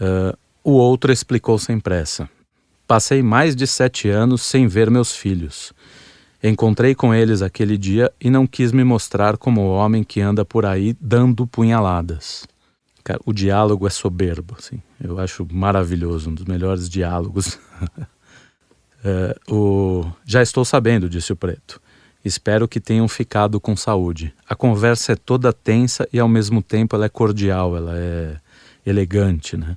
Uh, 0.00 0.36
o 0.64 0.72
outro 0.72 1.12
explicou 1.12 1.58
sem 1.58 1.78
pressa. 1.78 2.28
Passei 2.86 3.22
mais 3.22 3.54
de 3.54 3.66
sete 3.66 4.08
anos 4.08 4.42
sem 4.42 4.66
ver 4.66 4.90
meus 4.90 5.14
filhos. 5.14 5.72
Encontrei 6.42 6.94
com 6.94 7.14
eles 7.14 7.42
aquele 7.42 7.76
dia 7.76 8.12
e 8.20 8.30
não 8.30 8.46
quis 8.46 8.72
me 8.72 8.82
mostrar 8.82 9.36
como 9.36 9.60
o 9.60 9.72
homem 9.72 10.02
que 10.02 10.20
anda 10.20 10.44
por 10.44 10.64
aí 10.64 10.96
dando 11.00 11.46
punhaladas. 11.46 12.46
Cara, 13.04 13.20
o 13.24 13.32
diálogo 13.32 13.86
é 13.86 13.90
soberbo, 13.90 14.54
assim. 14.58 14.80
Eu 15.02 15.18
acho 15.18 15.46
maravilhoso, 15.50 16.30
um 16.30 16.34
dos 16.34 16.44
melhores 16.44 16.88
diálogos. 16.88 17.58
é, 19.04 19.36
o... 19.48 20.06
Já 20.24 20.42
estou 20.42 20.64
sabendo, 20.64 21.08
disse 21.08 21.32
o 21.32 21.36
preto. 21.36 21.80
Espero 22.24 22.68
que 22.68 22.80
tenham 22.80 23.08
ficado 23.08 23.60
com 23.60 23.76
saúde. 23.76 24.32
A 24.48 24.54
conversa 24.54 25.12
é 25.12 25.16
toda 25.16 25.52
tensa 25.52 26.08
e 26.12 26.20
ao 26.20 26.28
mesmo 26.28 26.62
tempo 26.62 26.94
ela 26.94 27.06
é 27.06 27.08
cordial, 27.08 27.76
ela 27.76 27.96
é 27.96 28.36
elegante, 28.86 29.56
né? 29.56 29.76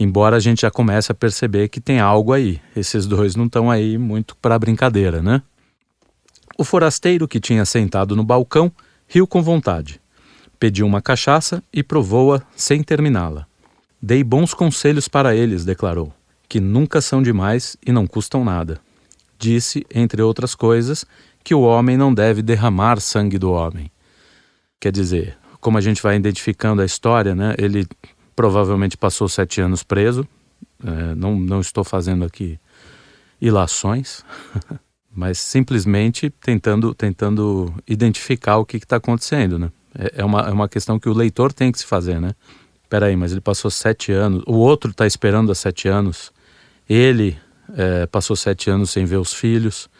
Embora 0.00 0.36
a 0.36 0.40
gente 0.40 0.62
já 0.62 0.70
comece 0.70 1.10
a 1.12 1.14
perceber 1.14 1.68
que 1.68 1.80
tem 1.80 2.00
algo 2.00 2.32
aí. 2.32 2.60
Esses 2.74 3.06
dois 3.06 3.36
não 3.36 3.46
estão 3.46 3.70
aí 3.70 3.96
muito 3.96 4.36
para 4.36 4.58
brincadeira, 4.58 5.22
né? 5.22 5.42
O 6.56 6.64
forasteiro 6.64 7.28
que 7.28 7.38
tinha 7.38 7.64
sentado 7.64 8.16
no 8.16 8.24
balcão 8.24 8.72
riu 9.06 9.26
com 9.26 9.40
vontade. 9.42 10.00
Pediu 10.58 10.86
uma 10.86 11.00
cachaça 11.00 11.62
e 11.72 11.82
provou-a 11.82 12.42
sem 12.56 12.82
terminá-la. 12.82 13.46
Dei 14.00 14.22
bons 14.22 14.54
conselhos 14.54 15.08
para 15.08 15.34
eles, 15.34 15.64
declarou, 15.64 16.12
que 16.48 16.60
nunca 16.60 17.00
são 17.00 17.22
demais 17.22 17.76
e 17.84 17.92
não 17.92 18.06
custam 18.06 18.44
nada. 18.44 18.80
Disse, 19.38 19.86
entre 19.94 20.22
outras 20.22 20.54
coisas, 20.54 21.04
que 21.44 21.54
o 21.54 21.60
homem 21.60 21.96
não 21.96 22.12
deve 22.12 22.42
derramar 22.42 23.00
sangue 23.00 23.38
do 23.38 23.50
homem. 23.50 23.90
Quer 24.80 24.92
dizer, 24.92 25.36
como 25.60 25.78
a 25.78 25.80
gente 25.80 26.02
vai 26.02 26.16
identificando 26.16 26.82
a 26.82 26.84
história, 26.84 27.34
né, 27.34 27.54
ele 27.58 27.86
provavelmente 28.36 28.96
passou 28.96 29.28
sete 29.28 29.60
anos 29.60 29.82
preso. 29.82 30.26
É, 30.84 31.14
não, 31.14 31.36
não 31.36 31.60
estou 31.60 31.82
fazendo 31.82 32.24
aqui 32.24 32.58
ilações, 33.40 34.24
mas 35.14 35.38
simplesmente 35.38 36.30
tentando, 36.30 36.94
tentando 36.94 37.74
identificar 37.86 38.58
o 38.58 38.64
que 38.64 38.76
está 38.76 38.96
acontecendo, 38.96 39.58
né? 39.58 39.70
É, 39.96 40.20
é, 40.20 40.24
uma, 40.24 40.40
é 40.42 40.50
uma 40.50 40.68
questão 40.68 40.98
que 40.98 41.08
o 41.08 41.12
leitor 41.12 41.52
tem 41.52 41.70
que 41.70 41.78
se 41.78 41.86
fazer, 41.86 42.20
né? 42.20 42.32
Peraí, 42.88 43.16
mas 43.16 43.32
ele 43.32 43.40
passou 43.40 43.70
sete 43.70 44.12
anos, 44.12 44.42
o 44.46 44.54
outro 44.54 44.90
está 44.90 45.06
esperando 45.06 45.52
há 45.52 45.54
sete 45.54 45.88
anos, 45.88 46.32
ele 46.88 47.36
é, 47.76 48.06
passou 48.06 48.34
sete 48.34 48.70
anos 48.70 48.90
sem 48.90 49.04
ver 49.04 49.18
os 49.18 49.32
filhos, 49.32 49.90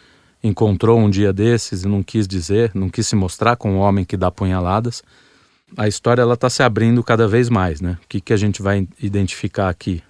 encontrou 0.43 0.97
um 0.97 1.09
dia 1.09 1.31
desses 1.31 1.83
e 1.83 1.87
não 1.87 2.01
quis 2.01 2.27
dizer, 2.27 2.71
não 2.73 2.89
quis 2.89 3.07
se 3.07 3.15
mostrar 3.15 3.55
com 3.55 3.73
um 3.73 3.77
homem 3.77 4.03
que 4.03 4.17
dá 4.17 4.31
punhaladas. 4.31 5.03
A 5.77 5.87
história 5.87 6.21
ela 6.21 6.33
está 6.33 6.49
se 6.49 6.63
abrindo 6.63 7.03
cada 7.03 7.27
vez 7.27 7.47
mais, 7.47 7.79
né? 7.79 7.97
O 8.03 8.07
que, 8.07 8.19
que 8.19 8.33
a 8.33 8.37
gente 8.37 8.61
vai 8.61 8.87
identificar 8.99 9.69
aqui? 9.69 10.01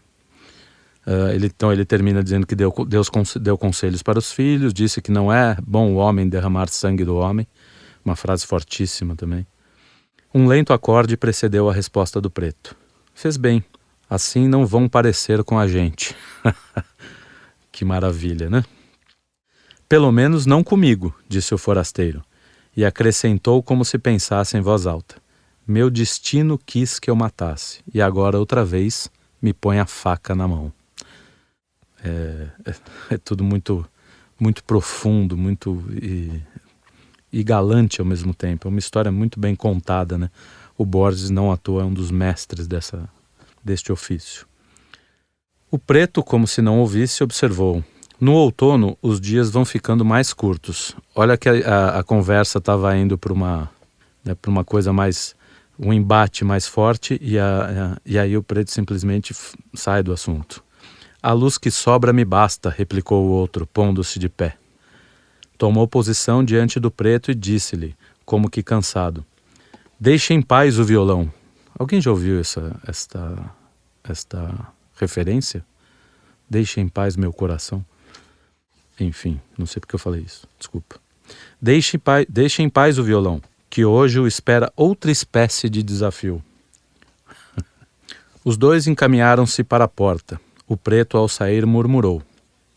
Uh, 1.05 1.33
ele, 1.33 1.47
então 1.47 1.73
ele 1.73 1.83
termina 1.83 2.23
dizendo 2.23 2.45
que 2.45 2.55
deu, 2.55 2.73
Deus 2.87 3.09
deu 3.41 3.57
conselhos 3.57 4.01
para 4.01 4.19
os 4.19 4.31
filhos, 4.31 4.73
disse 4.73 5.01
que 5.01 5.11
não 5.11 5.33
é 5.33 5.57
bom 5.65 5.91
o 5.91 5.95
homem 5.95 6.29
derramar 6.29 6.69
sangue 6.69 7.03
do 7.03 7.15
homem, 7.15 7.47
uma 8.05 8.15
frase 8.15 8.45
fortíssima 8.45 9.15
também. 9.15 9.45
Um 10.33 10.47
lento 10.47 10.73
acorde 10.73 11.17
precedeu 11.17 11.67
a 11.69 11.73
resposta 11.73 12.21
do 12.21 12.29
preto. 12.29 12.75
Fez 13.15 13.35
bem, 13.35 13.63
assim 14.07 14.47
não 14.47 14.65
vão 14.65 14.87
parecer 14.87 15.43
com 15.43 15.57
a 15.57 15.67
gente. 15.67 16.15
que 17.71 17.83
maravilha, 17.83 18.47
né? 18.47 18.63
Pelo 19.87 20.11
menos 20.11 20.45
não 20.45 20.63
comigo, 20.63 21.15
disse 21.27 21.55
o 21.55 21.57
forasteiro, 21.57 22.23
e 22.77 22.85
acrescentou 22.85 23.63
como 23.63 23.83
se 23.83 23.97
pensasse 23.97 24.55
em 24.55 24.61
voz 24.61 24.85
alta. 24.85 25.15
Meu 25.67 25.89
destino 25.89 26.59
quis 26.63 26.99
que 26.99 27.09
eu 27.09 27.15
matasse, 27.15 27.79
e 27.91 27.99
agora 27.99 28.37
outra 28.37 28.63
vez 28.63 29.09
me 29.41 29.51
põe 29.51 29.79
a 29.79 29.87
faca 29.87 30.35
na 30.35 30.47
mão. 30.47 30.71
É, 32.03 32.47
é, 32.65 32.75
é 33.15 33.17
tudo 33.17 33.43
muito, 33.43 33.83
muito 34.39 34.63
profundo, 34.63 35.35
muito 35.35 35.83
e, 35.91 36.39
e 37.31 37.43
galante 37.43 38.01
ao 38.01 38.05
mesmo 38.05 38.33
tempo. 38.33 38.67
É 38.67 38.69
uma 38.69 38.79
história 38.79 39.11
muito 39.11 39.39
bem 39.39 39.55
contada, 39.55 40.17
né? 40.17 40.29
O 40.77 40.85
Borges 40.85 41.29
não 41.29 41.51
à 41.51 41.57
toa 41.57 41.81
é 41.81 41.85
um 41.85 41.93
dos 41.93 42.11
mestres 42.11 42.67
dessa, 42.67 43.09
deste 43.63 43.91
ofício. 43.91 44.47
O 45.69 45.77
preto, 45.77 46.23
como 46.23 46.47
se 46.47 46.61
não 46.61 46.79
ouvisse, 46.79 47.23
observou. 47.23 47.83
No 48.19 48.33
outono, 48.33 48.97
os 49.01 49.19
dias 49.21 49.49
vão 49.49 49.63
ficando 49.63 50.03
mais 50.03 50.33
curtos. 50.33 50.95
Olha 51.15 51.37
que 51.37 51.47
a, 51.47 51.53
a, 51.53 51.99
a 51.99 52.03
conversa 52.03 52.57
estava 52.57 52.95
indo 52.97 53.17
para 53.17 53.31
uma, 53.31 53.69
né, 54.23 54.35
uma 54.47 54.63
coisa 54.63 54.91
mais. 54.91 55.35
um 55.77 55.93
embate 55.93 56.43
mais 56.43 56.67
forte, 56.67 57.17
e, 57.21 57.39
a, 57.39 57.97
e 58.05 58.19
aí 58.19 58.35
o 58.35 58.43
preto 58.43 58.71
simplesmente 58.71 59.33
sai 59.73 60.03
do 60.03 60.11
assunto. 60.11 60.61
A 61.21 61.31
luz 61.33 61.57
que 61.57 61.71
sobra 61.71 62.11
me 62.11 62.25
basta, 62.25 62.69
replicou 62.69 63.25
o 63.25 63.29
outro, 63.29 63.65
pondo-se 63.67 64.19
de 64.19 64.27
pé. 64.27 64.55
Tomou 65.59 65.85
posição 65.89 66.41
diante 66.41 66.79
do 66.79 66.89
preto 66.89 67.31
e 67.31 67.35
disse-lhe, 67.35 67.93
como 68.23 68.49
que 68.49 68.63
cansado: 68.63 69.25
Deixe 69.99 70.33
em 70.33 70.41
paz 70.41 70.79
o 70.79 70.85
violão. 70.85 71.29
Alguém 71.77 71.99
já 71.99 72.09
ouviu 72.09 72.39
essa, 72.39 72.79
esta, 72.87 73.51
esta 74.01 74.67
referência? 74.95 75.65
Deixe 76.49 76.79
em 76.79 76.87
paz 76.87 77.17
meu 77.17 77.33
coração. 77.33 77.83
Enfim, 78.97 79.37
não 79.57 79.65
sei 79.65 79.81
porque 79.81 79.95
eu 79.95 79.99
falei 79.99 80.21
isso, 80.21 80.47
desculpa. 80.57 80.95
Deixe, 81.61 81.97
pai, 81.97 82.25
deixe 82.29 82.63
em 82.63 82.69
paz 82.69 82.97
o 82.97 83.03
violão, 83.03 83.41
que 83.69 83.83
hoje 83.83 84.17
o 84.17 84.25
espera 84.25 84.71
outra 84.77 85.11
espécie 85.11 85.69
de 85.69 85.83
desafio. 85.83 86.41
Os 88.45 88.55
dois 88.55 88.87
encaminharam-se 88.87 89.61
para 89.65 89.83
a 89.83 89.89
porta. 89.89 90.39
O 90.65 90.77
preto, 90.77 91.17
ao 91.17 91.27
sair, 91.27 91.65
murmurou: 91.65 92.23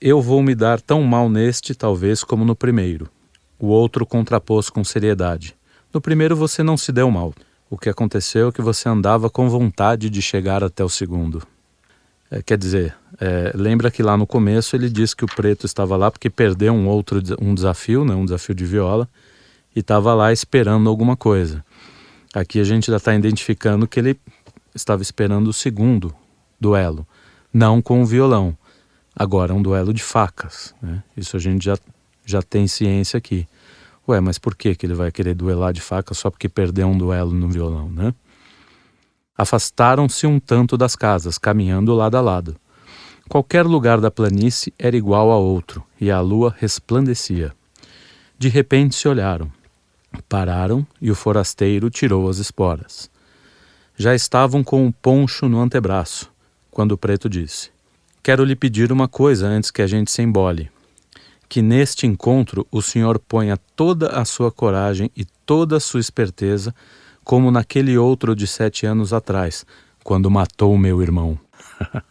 eu 0.04 0.21
vou 0.21 0.42
me 0.42 0.52
dar 0.52 0.80
tão 0.80 1.00
mal 1.04 1.30
neste, 1.30 1.76
talvez, 1.76 2.25
como 2.25 2.44
no 2.44 2.56
primeiro. 2.56 3.09
O 3.56 3.68
outro 3.68 4.04
contrapôs 4.04 4.68
com 4.68 4.82
seriedade. 4.82 5.54
No 5.94 6.00
primeiro 6.00 6.35
você 6.35 6.61
não 6.61 6.76
se 6.76 6.90
deu 6.90 7.09
mal. 7.09 7.32
O 7.71 7.78
que 7.78 7.88
aconteceu 7.88 8.49
é 8.49 8.52
que 8.52 8.61
você 8.61 8.88
andava 8.88 9.30
com 9.30 9.49
vontade 9.49 10.11
de 10.11 10.21
chegar 10.21 10.64
até 10.64 10.82
o 10.82 10.88
segundo. 10.88 11.40
É, 12.28 12.42
quer 12.42 12.59
dizer, 12.59 12.97
é, 13.21 13.52
lembra 13.54 13.92
que 13.92 14.02
lá 14.02 14.16
no 14.16 14.26
começo 14.26 14.75
ele 14.75 14.90
disse 14.90 15.14
que 15.14 15.25
o 15.25 15.28
preto 15.28 15.66
estava 15.66 15.97
lá 15.97 16.11
porque 16.11 16.28
perdeu 16.28 16.73
um 16.73 16.88
outro 16.88 17.23
um 17.40 17.54
desafio, 17.54 18.04
né, 18.04 18.12
um 18.12 18.25
desafio 18.25 18.56
de 18.56 18.64
viola, 18.64 19.09
e 19.75 19.78
estava 19.78 20.12
lá 20.14 20.32
esperando 20.32 20.88
alguma 20.88 21.16
coisa. 21.16 21.64
Aqui 22.35 22.59
a 22.59 22.64
gente 22.64 22.90
já 22.90 22.97
está 22.97 23.14
identificando 23.14 23.87
que 23.87 24.00
ele 24.00 24.18
estava 24.75 25.00
esperando 25.00 25.47
o 25.47 25.52
segundo 25.52 26.12
duelo, 26.61 27.06
não 27.54 27.80
com 27.80 28.02
o 28.02 28.06
violão. 28.06 28.56
Agora, 29.14 29.54
um 29.54 29.62
duelo 29.62 29.92
de 29.92 30.02
facas, 30.02 30.75
né? 30.81 31.02
Isso 31.16 31.37
a 31.37 31.40
gente 31.40 31.64
já, 31.64 31.76
já 32.25 32.42
tem 32.42 32.66
ciência 32.66 33.19
aqui. 33.19 33.47
Ué, 34.09 34.21
mas 34.21 34.38
por 34.38 34.54
que, 34.57 34.75
que 34.75 34.87
ele 34.87 34.95
vai 34.95 35.12
querer 35.12 35.35
duelar 35.35 35.73
de 35.73 35.81
faca 35.81 36.14
só 36.14 36.31
porque 36.31 36.49
perdeu 36.49 36.88
um 36.88 36.97
duelo 36.97 37.33
no 37.33 37.49
violão, 37.49 37.90
né? 37.90 38.14
Afastaram-se 39.37 40.26
um 40.26 40.40
tanto 40.40 40.76
das 40.76 40.97
casas, 40.97 41.38
caminhando 41.38 41.95
lado 41.95 42.16
a 42.16 42.21
lado. 42.21 42.57
Qualquer 43.28 43.64
lugar 43.64 44.00
da 44.00 44.11
planície 44.11 44.75
era 44.78 44.97
igual 44.97 45.31
a 45.31 45.37
outro, 45.37 45.83
e 46.00 46.11
a 46.11 46.21
lua 46.21 46.54
resplandecia. 46.59 47.52
De 48.38 48.49
repente 48.49 48.95
se 48.95 49.07
olharam. 49.09 49.50
Pararam 50.28 50.87
e 51.00 51.11
o 51.11 51.14
forasteiro 51.14 51.88
tirou 51.88 52.28
as 52.28 52.38
esporas. 52.38 53.11
Já 53.97 54.14
estavam 54.14 54.64
com 54.64 54.87
o 54.87 54.92
poncho 54.92 55.49
no 55.49 55.61
antebraço, 55.61 56.31
quando 56.71 56.92
o 56.92 56.99
preto 56.99 57.28
disse: 57.28 57.71
Quero 58.23 58.45
lhe 58.45 58.55
pedir 58.55 58.93
uma 58.93 59.09
coisa 59.09 59.49
antes 59.49 59.71
que 59.71 59.83
a 59.83 59.87
gente 59.87 60.11
se 60.11 60.23
embole. 60.23 60.71
Que 61.49 61.61
neste 61.61 62.07
encontro 62.07 62.67
o 62.71 62.81
senhor 62.81 63.19
ponha 63.19 63.57
toda 63.75 64.09
a 64.11 64.25
sua 64.25 64.52
coragem 64.52 65.11
e 65.17 65.25
toda 65.45 65.76
a 65.76 65.81
sua 65.81 65.99
esperteza, 65.99 66.73
como 67.25 67.50
naquele 67.50 67.99
outro 67.99 68.37
de 68.37 68.47
sete 68.47 68.87
anos 68.87 69.12
atrás, 69.12 69.67
quando 70.05 70.31
matou 70.31 70.79
meu 70.79 71.02
irmão. 71.02 71.38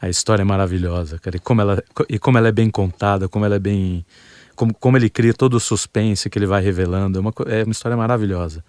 a 0.00 0.08
história 0.08 0.42
é 0.42 0.44
maravilhosa, 0.44 1.18
cara. 1.20 1.36
E 1.36 1.40
como, 1.40 1.60
ela, 1.60 1.82
e 2.08 2.18
como 2.18 2.36
ela 2.36 2.48
é 2.48 2.52
bem 2.52 2.68
contada, 2.68 3.28
como 3.28 3.44
ela 3.44 3.54
é 3.54 3.60
bem 3.60 4.04
como, 4.56 4.74
como 4.74 4.96
ele 4.96 5.10
cria 5.10 5.34
todo 5.34 5.54
o 5.54 5.60
suspense 5.60 6.28
que 6.30 6.38
ele 6.38 6.46
vai 6.46 6.62
revelando. 6.62 7.18
É 7.18 7.20
uma, 7.20 7.32
é 7.46 7.62
uma 7.62 7.72
história 7.72 7.96
maravilhosa. 7.96 8.64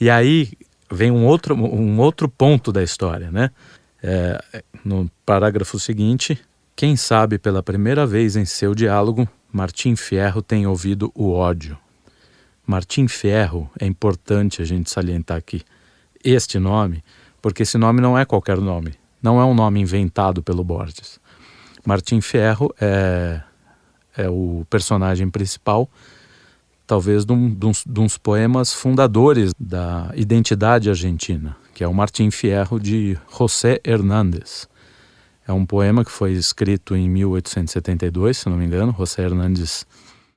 E 0.00 0.08
aí 0.10 0.50
vem 0.90 1.10
um 1.10 1.24
outro, 1.24 1.54
um 1.54 1.98
outro 1.98 2.28
ponto 2.28 2.72
da 2.72 2.82
história, 2.82 3.30
né? 3.30 3.50
É, 4.02 4.62
no 4.84 5.10
parágrafo 5.26 5.78
seguinte, 5.78 6.38
quem 6.74 6.96
sabe 6.96 7.38
pela 7.38 7.62
primeira 7.62 8.06
vez 8.06 8.36
em 8.36 8.44
seu 8.44 8.74
diálogo, 8.74 9.28
Martim 9.52 9.96
Fierro 9.96 10.40
tem 10.40 10.66
ouvido 10.66 11.12
o 11.14 11.32
ódio. 11.32 11.76
Martim 12.66 13.08
Fierro 13.08 13.70
é 13.78 13.84
importante 13.84 14.62
a 14.62 14.64
gente 14.64 14.90
salientar 14.90 15.36
aqui 15.36 15.62
este 16.24 16.58
nome, 16.58 17.02
porque 17.42 17.64
esse 17.64 17.76
nome 17.76 18.00
não 18.00 18.18
é 18.18 18.24
qualquer 18.24 18.58
nome, 18.58 18.94
não 19.22 19.40
é 19.40 19.44
um 19.44 19.54
nome 19.54 19.80
inventado 19.80 20.42
pelo 20.42 20.62
Borges. 20.62 21.18
Martim 21.84 22.20
Fierro 22.20 22.72
é, 22.80 23.40
é 24.16 24.28
o 24.28 24.64
personagem 24.70 25.28
principal, 25.28 25.88
talvez 26.86 27.24
de, 27.24 27.32
um, 27.32 27.54
de 27.54 28.00
uns 28.00 28.16
poemas 28.16 28.72
fundadores 28.72 29.52
da 29.58 30.10
identidade 30.14 30.88
argentina, 30.88 31.56
que 31.80 31.84
é 31.84 31.88
o 31.88 31.94
Martim 31.94 32.30
Fierro 32.30 32.78
de 32.78 33.16
José 33.34 33.80
Hernández. 33.82 34.68
É 35.48 35.52
um 35.54 35.64
poema 35.64 36.04
que 36.04 36.10
foi 36.10 36.32
escrito 36.32 36.94
em 36.94 37.08
1872, 37.08 38.36
se 38.36 38.50
não 38.50 38.58
me 38.58 38.66
engano. 38.66 38.94
José 38.98 39.22
Hernández. 39.22 39.86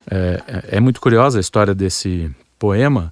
É, 0.10 0.42
é, 0.48 0.78
é 0.78 0.80
muito 0.80 1.02
curiosa 1.02 1.40
a 1.40 1.42
história 1.42 1.76
desse 1.76 2.34
poema, 2.58 3.12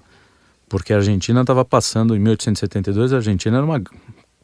porque 0.66 0.94
a 0.94 0.96
Argentina 0.96 1.42
estava 1.42 1.62
passando, 1.62 2.16
em 2.16 2.18
1872, 2.20 3.12
a 3.12 3.16
Argentina 3.16 3.58
era 3.58 3.66
uma, 3.66 3.82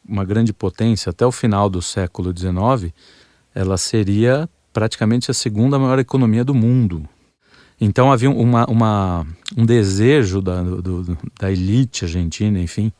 uma 0.06 0.22
grande 0.22 0.52
potência. 0.52 1.08
Até 1.08 1.24
o 1.24 1.32
final 1.32 1.70
do 1.70 1.80
século 1.80 2.30
XIX, 2.36 2.92
ela 3.54 3.78
seria 3.78 4.46
praticamente 4.70 5.30
a 5.30 5.34
segunda 5.34 5.78
maior 5.78 5.98
economia 5.98 6.44
do 6.44 6.52
mundo. 6.52 7.08
Então 7.80 8.12
havia 8.12 8.28
uma, 8.28 8.66
uma 8.68 9.26
um 9.56 9.64
desejo 9.64 10.42
da, 10.42 10.62
do, 10.62 11.16
da 11.40 11.50
elite 11.50 12.04
argentina, 12.04 12.60
enfim, 12.60 12.92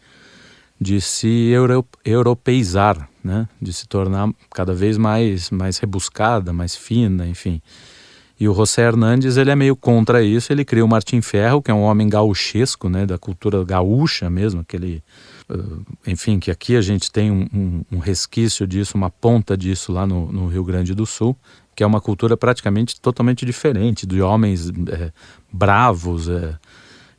de 0.81 1.01
se 1.01 1.49
euro, 1.49 1.85
europeizar, 2.05 3.09
né? 3.23 3.49
de 3.61 3.73
se 3.73 3.87
tornar 3.87 4.31
cada 4.55 4.75
vez 4.75 4.97
mais, 4.97 5.51
mais 5.51 5.79
rebuscada, 5.79 6.53
mais 6.53 6.77
fina, 6.77 7.27
enfim. 7.27 7.61
E 8.41 8.49
o 8.49 8.55
José 8.55 8.83
Hernandes, 8.83 9.37
ele 9.37 9.51
é 9.51 9.57
meio 9.57 9.75
contra 9.75 10.23
isso, 10.23 10.53
ele 10.53 10.65
cria 10.65 10.85
o 10.85 10.89
Martim 10.89 11.21
Ferro, 11.21 11.61
que 11.61 11.73
é 11.73 11.75
um 11.75 11.83
homem 11.83 12.09
gauchesco, 12.09 12.89
né, 12.89 13.05
da 13.05 13.19
cultura 13.19 13.65
gaúcha 13.65 14.31
mesmo, 14.31 14.61
aquele, 14.61 15.03
enfim, 16.07 16.39
que 16.39 16.49
aqui 16.49 16.77
a 16.77 16.81
gente 16.81 17.11
tem 17.11 17.33
um, 17.33 17.49
um, 17.53 17.97
um, 17.97 17.99
resquício 17.99 18.65
disso, 18.65 18.97
uma 18.97 19.11
ponta 19.11 19.57
disso 19.57 19.91
lá 19.91 20.07
no, 20.07 20.31
no, 20.31 20.47
Rio 20.47 20.63
Grande 20.63 20.95
do 20.95 21.05
Sul, 21.05 21.37
que 21.75 21.83
é 21.83 21.87
uma 21.87 22.01
cultura 22.01 22.37
praticamente 22.37 23.01
totalmente 23.01 23.45
diferente, 23.45 24.07
de 24.07 24.23
homens 24.23 24.71
é, 24.89 25.11
bravos, 25.53 26.29
é, 26.29 26.57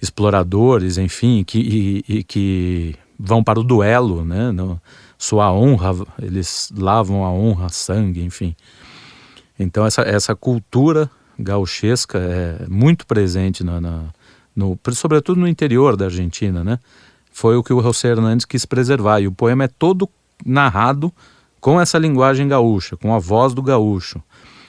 exploradores, 0.01 0.97
enfim, 0.97 1.43
que, 1.43 1.59
e, 2.07 2.17
e, 2.19 2.23
que 2.23 2.95
vão 3.19 3.43
para 3.43 3.59
o 3.59 3.63
duelo, 3.63 4.23
né, 4.23 4.51
no, 4.51 4.81
sua 5.17 5.51
honra, 5.51 5.91
eles 6.21 6.71
lavam 6.75 7.25
a 7.25 7.31
honra, 7.31 7.67
sangue, 7.67 8.23
enfim. 8.23 8.55
Então 9.59 9.85
essa, 9.85 10.01
essa 10.03 10.33
cultura 10.33 11.09
gauchesca 11.37 12.17
é 12.17 12.65
muito 12.69 13.05
presente 13.05 13.63
na, 13.63 13.81
na, 13.81 14.05
no, 14.55 14.79
sobretudo 14.93 15.41
no 15.41 15.47
interior 15.47 15.97
da 15.97 16.05
Argentina, 16.05 16.63
né? 16.63 16.79
Foi 17.31 17.55
o 17.57 17.63
que 17.63 17.73
o 17.73 17.81
José 17.81 18.09
Hernandes 18.09 18.45
quis 18.45 18.65
preservar. 18.65 19.19
E 19.19 19.27
o 19.27 19.31
poema 19.31 19.65
é 19.65 19.67
todo 19.67 20.09
narrado 20.45 21.13
com 21.59 21.79
essa 21.79 21.97
linguagem 21.97 22.47
gaúcha, 22.47 22.97
com 22.97 23.13
a 23.13 23.19
voz 23.19 23.53
do 23.53 23.61
gaúcho. 23.61 24.21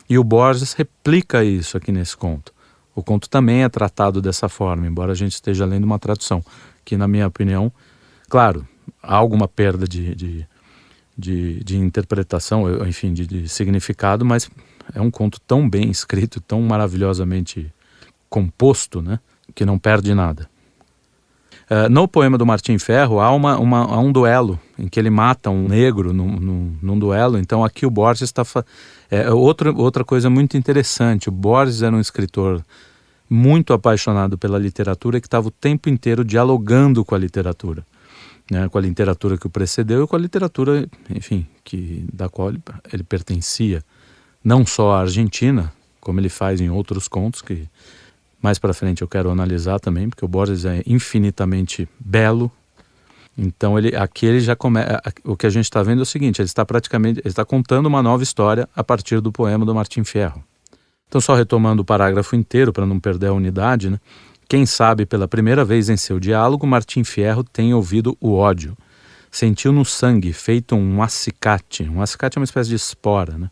E 0.09 0.19
o 0.19 0.25
Borges 0.25 0.73
replica 0.73 1.45
isso 1.45 1.76
aqui 1.76 1.92
nesse 1.92 2.16
conto. 2.16 2.52
O 2.95 3.02
conto 3.02 3.30
também 3.30 3.62
é 3.62 3.69
tratado 3.69 4.21
dessa 4.21 4.49
forma, 4.49 4.87
embora 4.87 5.12
a 5.12 5.14
gente 5.14 5.33
esteja 5.33 5.64
lendo 5.64 5.85
uma 5.85 5.98
tradução, 5.98 6.44
que, 6.85 6.96
na 6.96 7.07
minha 7.07 7.27
opinião, 7.27 7.72
claro, 8.31 8.66
há 9.03 9.14
alguma 9.14 9.47
perda 9.47 9.87
de, 9.87 10.14
de, 10.14 10.47
de, 11.19 11.64
de 11.64 11.77
interpretação, 11.77 12.87
enfim, 12.87 13.12
de, 13.12 13.27
de 13.27 13.49
significado, 13.49 14.25
mas 14.25 14.49
é 14.95 15.01
um 15.01 15.11
conto 15.11 15.40
tão 15.40 15.69
bem 15.69 15.90
escrito, 15.90 16.40
tão 16.40 16.62
maravilhosamente 16.62 17.71
composto, 18.29 19.03
né, 19.03 19.19
que 19.55 19.66
não 19.66 19.79
perde 19.79 20.14
nada. 20.14 20.49
Uh, 21.69 21.88
no 21.88 22.09
poema 22.09 22.37
do 22.37 22.45
Martim 22.45 22.79
Ferro 22.79 23.21
há, 23.21 23.31
uma, 23.31 23.57
uma, 23.59 23.79
há 23.85 24.01
um 24.01 24.11
duelo 24.11 24.59
em 24.77 24.88
que 24.88 24.99
ele 24.99 25.11
mata 25.11 25.51
um 25.51 25.69
negro 25.69 26.12
num, 26.12 26.40
num, 26.40 26.77
num 26.83 26.99
duelo. 26.99 27.38
Então 27.38 27.64
aqui 27.64 27.87
o 27.87 27.90
Borges 27.90 28.23
está 28.23 28.43
é 29.09 29.31
outra 29.31 29.71
outra 29.71 30.05
coisa 30.05 30.29
muito 30.29 30.57
interessante. 30.57 31.29
O 31.29 31.33
Borges 31.33 31.83
era 31.83 31.95
um 31.95 32.01
escritor 32.01 32.64
muito 33.29 33.73
apaixonado 33.73 34.37
pela 34.37 34.59
literatura 34.59 35.21
que 35.21 35.29
estava 35.29 35.47
o 35.47 35.53
tempo 35.53 35.88
inteiro 35.88 36.25
dialogando 36.25 37.05
com 37.05 37.14
a 37.14 37.19
literatura, 37.19 37.87
né, 38.50 38.68
com 38.68 38.78
a 38.78 38.80
literatura 38.80 39.38
que 39.38 39.46
o 39.46 39.50
precedeu 39.50 40.04
e 40.04 40.06
com 40.06 40.16
a 40.16 40.18
literatura, 40.18 40.88
enfim, 41.08 41.46
que 41.62 42.04
da 42.12 42.28
qual 42.28 42.50
ele, 42.50 42.62
ele 42.92 43.02
pertencia 43.02 43.82
não 44.42 44.66
só 44.66 44.92
a 44.92 45.00
Argentina, 45.00 45.72
como 46.00 46.18
ele 46.18 46.28
faz 46.28 46.60
em 46.60 46.68
outros 46.70 47.06
contos 47.06 47.42
que 47.42 47.68
mais 48.42 48.58
para 48.58 48.72
frente 48.72 49.02
eu 49.02 49.08
quero 49.08 49.30
analisar 49.30 49.78
também, 49.78 50.08
porque 50.08 50.24
o 50.24 50.28
Borges 50.28 50.64
é 50.64 50.82
infinitamente 50.86 51.88
belo. 51.98 52.50
Então 53.36 53.78
ele 53.78 53.94
aqui 53.94 54.26
ele 54.26 54.40
já 54.40 54.56
começa 54.56 55.00
o 55.24 55.36
que 55.36 55.46
a 55.46 55.50
gente 55.50 55.64
está 55.64 55.82
vendo 55.82 56.00
é 56.00 56.02
o 56.02 56.06
seguinte, 56.06 56.40
ele 56.40 56.46
está 56.46 56.64
praticamente 56.64 57.20
ele 57.20 57.28
está 57.28 57.44
contando 57.44 57.86
uma 57.86 58.02
nova 58.02 58.22
história 58.22 58.68
a 58.74 58.82
partir 58.82 59.20
do 59.20 59.30
poema 59.30 59.64
do 59.64 59.74
Martim 59.74 60.04
Fierro. 60.04 60.42
Então 61.06 61.20
só 61.20 61.34
retomando 61.34 61.82
o 61.82 61.84
parágrafo 61.84 62.34
inteiro 62.34 62.72
para 62.72 62.86
não 62.86 62.98
perder 62.98 63.28
a 63.28 63.32
unidade, 63.32 63.90
né? 63.90 64.00
Quem 64.50 64.66
sabe 64.66 65.06
pela 65.06 65.28
primeira 65.28 65.64
vez 65.64 65.88
em 65.88 65.96
seu 65.96 66.18
diálogo 66.18 66.66
Martim 66.66 67.04
Fierro 67.04 67.44
tem 67.44 67.72
ouvido 67.72 68.18
o 68.20 68.32
ódio. 68.32 68.76
Sentiu 69.30 69.70
no 69.70 69.84
sangue 69.84 70.32
feito 70.32 70.74
um 70.74 71.00
acicate. 71.00 71.84
Um 71.84 72.02
acicate 72.02 72.36
é 72.36 72.40
uma 72.40 72.44
espécie 72.44 72.70
de 72.70 72.74
espora, 72.74 73.38
né? 73.38 73.48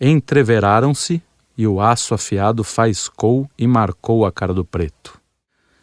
Entreveraram-se 0.00 1.22
e 1.56 1.68
o 1.68 1.80
aço 1.80 2.14
afiado 2.14 2.64
faiscou 2.64 3.48
e 3.56 3.64
marcou 3.68 4.26
a 4.26 4.32
cara 4.32 4.52
do 4.52 4.64
preto. 4.64 5.20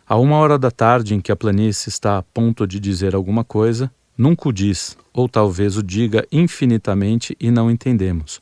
A 0.06 0.18
uma 0.18 0.36
hora 0.36 0.60
da 0.60 0.70
tarde 0.70 1.16
em 1.16 1.22
que 1.22 1.32
a 1.32 1.36
planície 1.38 1.88
está 1.88 2.18
a 2.18 2.22
ponto 2.22 2.68
de 2.68 2.82
dizer 2.82 3.16
alguma 3.16 3.46
coisa, 3.46 3.90
nunca 4.18 4.50
o 4.50 4.52
diz, 4.52 4.98
ou 5.14 5.30
talvez 5.30 5.78
o 5.78 5.82
diga 5.82 6.28
infinitamente 6.30 7.38
e 7.40 7.50
não 7.50 7.72
entendemos. 7.72 8.42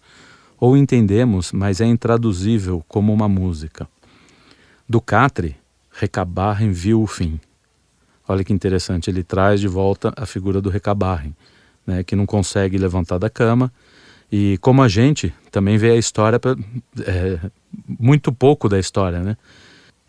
Ou 0.60 0.76
entendemos, 0.76 1.52
mas 1.52 1.80
é 1.80 1.86
intraduzível 1.86 2.84
como 2.88 3.14
uma 3.14 3.30
música. 3.30 3.88
Do 4.92 5.00
catre, 5.00 5.56
Recabarren 5.90 6.74
viu 6.74 7.02
o 7.02 7.08
fim. 7.08 7.40
Olha 8.28 8.44
que 8.44 8.52
interessante, 8.52 9.10
ele 9.10 9.24
traz 9.24 9.62
de 9.62 9.68
volta 9.70 10.14
a 10.18 10.26
figura 10.26 10.60
do 10.60 10.70
Recabarren, 10.70 11.34
né, 11.88 12.04
que 12.04 12.14
não 12.14 12.26
consegue 12.26 12.78
levantar 12.78 13.18
da 13.18 13.30
cama 13.30 13.72
e 14.30 14.58
como 14.58 14.84
a 14.84 14.90
gente 14.90 15.34
também 15.50 15.78
vê 15.78 15.92
a 15.92 15.96
história, 15.96 16.38
é, 17.06 17.40
muito 17.88 18.34
pouco 18.34 18.68
da 18.68 18.78
história, 18.78 19.22
né? 19.22 19.38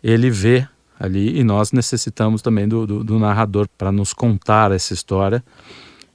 Ele 0.03 0.29
vê 0.29 0.67
ali 0.99 1.39
e 1.39 1.45
nós 1.45 1.71
necessitamos 1.71 2.41
também 2.41 2.67
do, 2.67 2.85
do, 2.85 3.03
do 3.05 3.17
narrador 3.17 3.69
para 3.77 3.89
nos 3.89 4.11
contar 4.11 4.73
essa 4.73 4.93
história. 4.93 5.41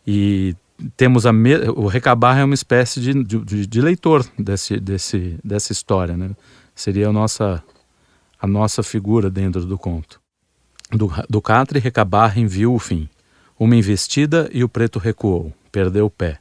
E 0.06 0.54
temos 0.94 1.24
a 1.24 1.32
me... 1.32 1.54
o 1.70 1.86
Recabar 1.86 2.36
é 2.38 2.44
uma 2.44 2.54
espécie 2.54 3.00
de, 3.00 3.24
de, 3.24 3.66
de, 3.66 3.80
leitor 3.80 4.26
desse, 4.38 4.78
desse, 4.78 5.38
dessa 5.42 5.72
história, 5.72 6.18
né? 6.18 6.32
Seria 6.74 7.08
a 7.08 7.12
nossa, 7.12 7.64
a 8.40 8.46
nossa 8.46 8.82
figura 8.82 9.30
dentro 9.30 9.64
do 9.64 9.78
conto. 9.78 10.20
Do, 10.90 11.42
Catre, 11.42 11.78
Recabar 11.78 12.34
viu 12.46 12.74
o 12.74 12.78
fim. 12.78 13.08
Uma 13.58 13.76
investida 13.76 14.48
e 14.52 14.62
o 14.62 14.68
preto 14.68 14.98
recuou, 14.98 15.52
perdeu 15.70 16.06
o 16.06 16.10
pé 16.10 16.40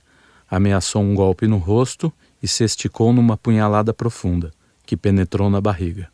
ameaçou 0.49 1.01
um 1.01 1.13
golpe 1.13 1.47
no 1.47 1.57
rosto 1.57 2.11
e 2.41 2.47
se 2.47 2.63
esticou 2.63 3.11
numa 3.11 3.35
punhalada 3.37 3.93
profunda, 3.93 4.51
que 4.85 4.95
penetrou 4.95 5.49
na 5.49 5.59
barriga. 5.59 6.09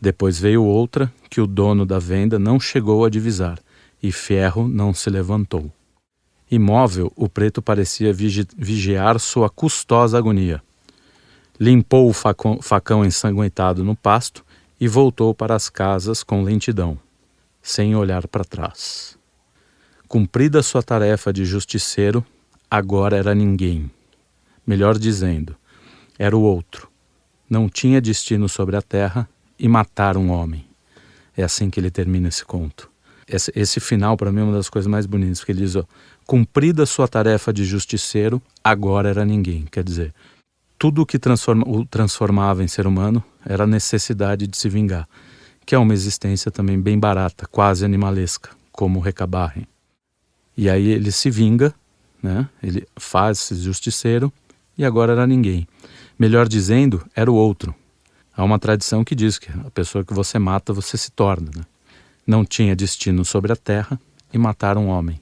Depois 0.00 0.38
veio 0.38 0.64
outra 0.64 1.12
que 1.30 1.40
o 1.40 1.46
dono 1.46 1.84
da 1.84 1.98
venda 1.98 2.38
não 2.38 2.58
chegou 2.58 3.04
a 3.04 3.10
divisar, 3.10 3.58
e 4.02 4.10
Ferro 4.10 4.68
não 4.68 4.92
se 4.92 5.08
levantou. 5.10 5.70
Imóvel, 6.50 7.12
o 7.16 7.28
preto 7.28 7.62
parecia 7.62 8.12
vigi 8.12 8.46
vigiar 8.56 9.18
sua 9.18 9.48
custosa 9.48 10.18
agonia. 10.18 10.62
Limpou 11.58 12.08
o 12.08 12.12
facão, 12.12 12.60
facão 12.60 13.04
ensanguentado 13.04 13.82
no 13.82 13.96
pasto 13.96 14.44
e 14.80 14.88
voltou 14.88 15.34
para 15.34 15.54
as 15.54 15.68
casas 15.68 16.22
com 16.22 16.42
lentidão, 16.42 16.98
sem 17.62 17.94
olhar 17.94 18.26
para 18.28 18.44
trás. 18.44 19.16
Cumprida 20.08 20.62
sua 20.62 20.82
tarefa 20.82 21.32
de 21.32 21.44
justiceiro, 21.44 22.24
agora 22.70 23.16
era 23.16 23.34
ninguém. 23.34 23.90
Melhor 24.66 24.98
dizendo, 24.98 25.56
era 26.18 26.36
o 26.36 26.42
outro. 26.42 26.88
Não 27.48 27.68
tinha 27.68 28.00
destino 28.00 28.48
sobre 28.48 28.76
a 28.76 28.82
terra 28.82 29.28
e 29.58 29.68
matar 29.68 30.16
um 30.16 30.30
homem. 30.30 30.64
É 31.36 31.42
assim 31.42 31.68
que 31.68 31.80
ele 31.80 31.90
termina 31.90 32.28
esse 32.28 32.44
conto. 32.44 32.90
Esse, 33.26 33.52
esse 33.54 33.80
final, 33.80 34.16
para 34.16 34.30
mim, 34.30 34.40
é 34.40 34.44
uma 34.44 34.52
das 34.52 34.68
coisas 34.68 34.90
mais 34.90 35.06
bonitas, 35.06 35.38
porque 35.38 35.52
ele 35.52 35.60
diz: 35.60 35.76
ó, 35.76 35.84
cumprida 36.26 36.86
sua 36.86 37.08
tarefa 37.08 37.52
de 37.52 37.64
justiceiro, 37.64 38.40
agora 38.62 39.08
era 39.08 39.24
ninguém. 39.24 39.64
Quer 39.70 39.82
dizer, 39.82 40.14
tudo 40.84 41.00
o 41.00 41.06
que 41.06 41.18
transforma, 41.18 41.64
o 41.66 41.86
transformava 41.86 42.62
em 42.62 42.68
ser 42.68 42.86
humano 42.86 43.24
era 43.42 43.64
a 43.64 43.66
necessidade 43.66 44.46
de 44.46 44.54
se 44.54 44.68
vingar, 44.68 45.08
que 45.64 45.74
é 45.74 45.78
uma 45.78 45.94
existência 45.94 46.50
também 46.50 46.78
bem 46.78 46.98
barata, 46.98 47.46
quase 47.46 47.86
animalesca, 47.86 48.50
como 48.70 48.98
o 48.98 49.02
Recabarren. 49.02 49.66
E 50.54 50.68
aí 50.68 50.88
ele 50.88 51.10
se 51.10 51.30
vinga, 51.30 51.74
né? 52.22 52.46
ele 52.62 52.86
faz-se 52.96 53.54
justiceiro 53.54 54.30
e 54.76 54.84
agora 54.84 55.12
era 55.12 55.26
ninguém. 55.26 55.66
Melhor 56.18 56.46
dizendo, 56.46 57.02
era 57.16 57.32
o 57.32 57.34
outro. 57.34 57.74
Há 58.36 58.44
uma 58.44 58.58
tradição 58.58 59.02
que 59.02 59.14
diz 59.14 59.38
que 59.38 59.50
a 59.50 59.70
pessoa 59.70 60.04
que 60.04 60.12
você 60.12 60.38
mata, 60.38 60.70
você 60.70 60.98
se 60.98 61.10
torna. 61.10 61.50
Né? 61.56 61.62
Não 62.26 62.44
tinha 62.44 62.76
destino 62.76 63.24
sobre 63.24 63.50
a 63.50 63.56
terra 63.56 63.98
e 64.34 64.36
mataram 64.36 64.84
um 64.84 64.88
homem. 64.90 65.18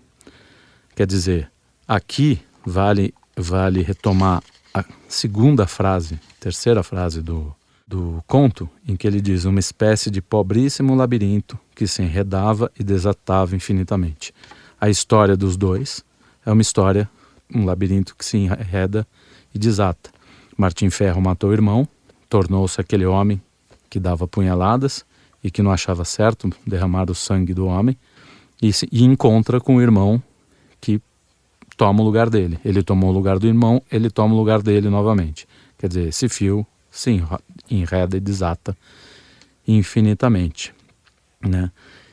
Quer 0.97 1.07
dizer, 1.07 1.49
aqui 1.87 2.43
vale, 2.67 3.15
vale 3.37 3.81
retomar 3.81 4.43
a 4.75 4.85
segunda 5.09 5.67
frase, 5.67 6.19
terceira 6.41 6.83
frase 6.83 7.21
do, 7.21 7.55
do 7.87 8.23
conto, 8.27 8.69
em 8.87 8.97
que 8.97 9.07
ele 9.07 9.21
diz 9.21 9.45
uma 9.45 9.61
espécie 9.61 10.11
de 10.11 10.23
pobríssimo 10.23 10.95
labirinto 10.95 11.59
que 11.75 11.87
se 11.87 12.03
enredava 12.03 12.71
e 12.79 12.83
desatava 12.83 13.55
infinitamente. 13.55 14.33
A 14.81 14.89
história 14.89 15.37
dos 15.37 15.57
dois 15.57 16.05
é 16.45 16.51
uma 16.51 16.63
história, 16.63 17.09
um 17.55 17.65
labirinto 17.65 18.17
que 18.17 18.25
se 18.25 18.39
enreda 18.39 19.07
e 19.55 19.59
desata. 19.59 20.11
Martim 20.57 20.91
Ferro 20.91 21.21
matou 21.21 21.51
o 21.51 21.53
irmão, 21.53 21.87
tornou-se 22.29 22.81
aquele 22.81 23.05
homem 23.05 23.41
que 23.91 24.01
dava 24.01 24.27
punhaladas 24.27 25.05
e 25.45 25.51
que 25.51 25.63
não 25.63 25.71
achava 25.71 26.05
certo 26.05 26.51
derramar 26.67 27.11
o 27.11 27.15
sangue 27.15 27.53
do 27.53 27.67
homem, 27.67 27.97
e, 28.61 28.73
se, 28.73 28.89
e 28.93 29.05
encontra 29.05 29.61
com 29.61 29.77
o 29.77 29.83
irmão 29.83 30.23
que 30.81 31.01
toma 31.77 32.03
o 32.03 32.05
lugar 32.05 32.31
dele. 32.31 32.59
Ele 32.65 32.83
tomou 32.83 33.11
o 33.11 33.13
lugar 33.13 33.39
do 33.39 33.47
irmão, 33.47 33.83
ele 33.91 34.11
toma 34.11 34.35
o 34.35 34.37
lugar 34.37 34.63
dele 34.63 34.89
novamente. 34.89 35.47
Quer 35.79 35.89
dizer, 35.89 36.09
esse 36.09 36.29
fio 36.29 36.67
se 36.91 37.23
enreda 37.71 38.17
e 38.17 38.21
desata 38.21 38.77
infinitamente. 39.67 40.75
Né? 41.41 41.71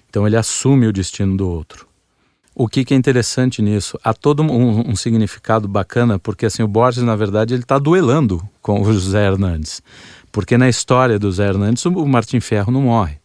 Então 0.09 0.25
ele 0.25 0.37
assume 0.37 0.87
o 0.87 0.93
destino 0.93 1.37
do 1.37 1.47
outro. 1.47 1.87
O 2.55 2.67
que, 2.67 2.83
que 2.83 2.93
é 2.93 2.97
interessante 2.97 3.61
nisso? 3.61 3.97
Há 4.03 4.13
todo 4.13 4.43
um, 4.43 4.89
um, 4.89 4.95
significado 4.95 5.67
bacana, 5.67 6.19
porque 6.19 6.45
assim 6.45 6.61
o 6.61 6.67
Borges, 6.67 7.03
na 7.03 7.15
verdade, 7.15 7.53
ele 7.53 7.63
está 7.63 7.79
duelando 7.79 8.41
com 8.61 8.81
o 8.81 8.93
José 8.93 9.25
Hernandes. 9.25 9.81
Porque 10.31 10.57
na 10.57 10.67
história 10.67 11.17
do 11.17 11.27
José 11.27 11.47
Hernandes, 11.47 11.85
o 11.85 12.05
Martim 12.05 12.39
Ferro 12.39 12.71
não 12.71 12.81
morre. 12.81 13.17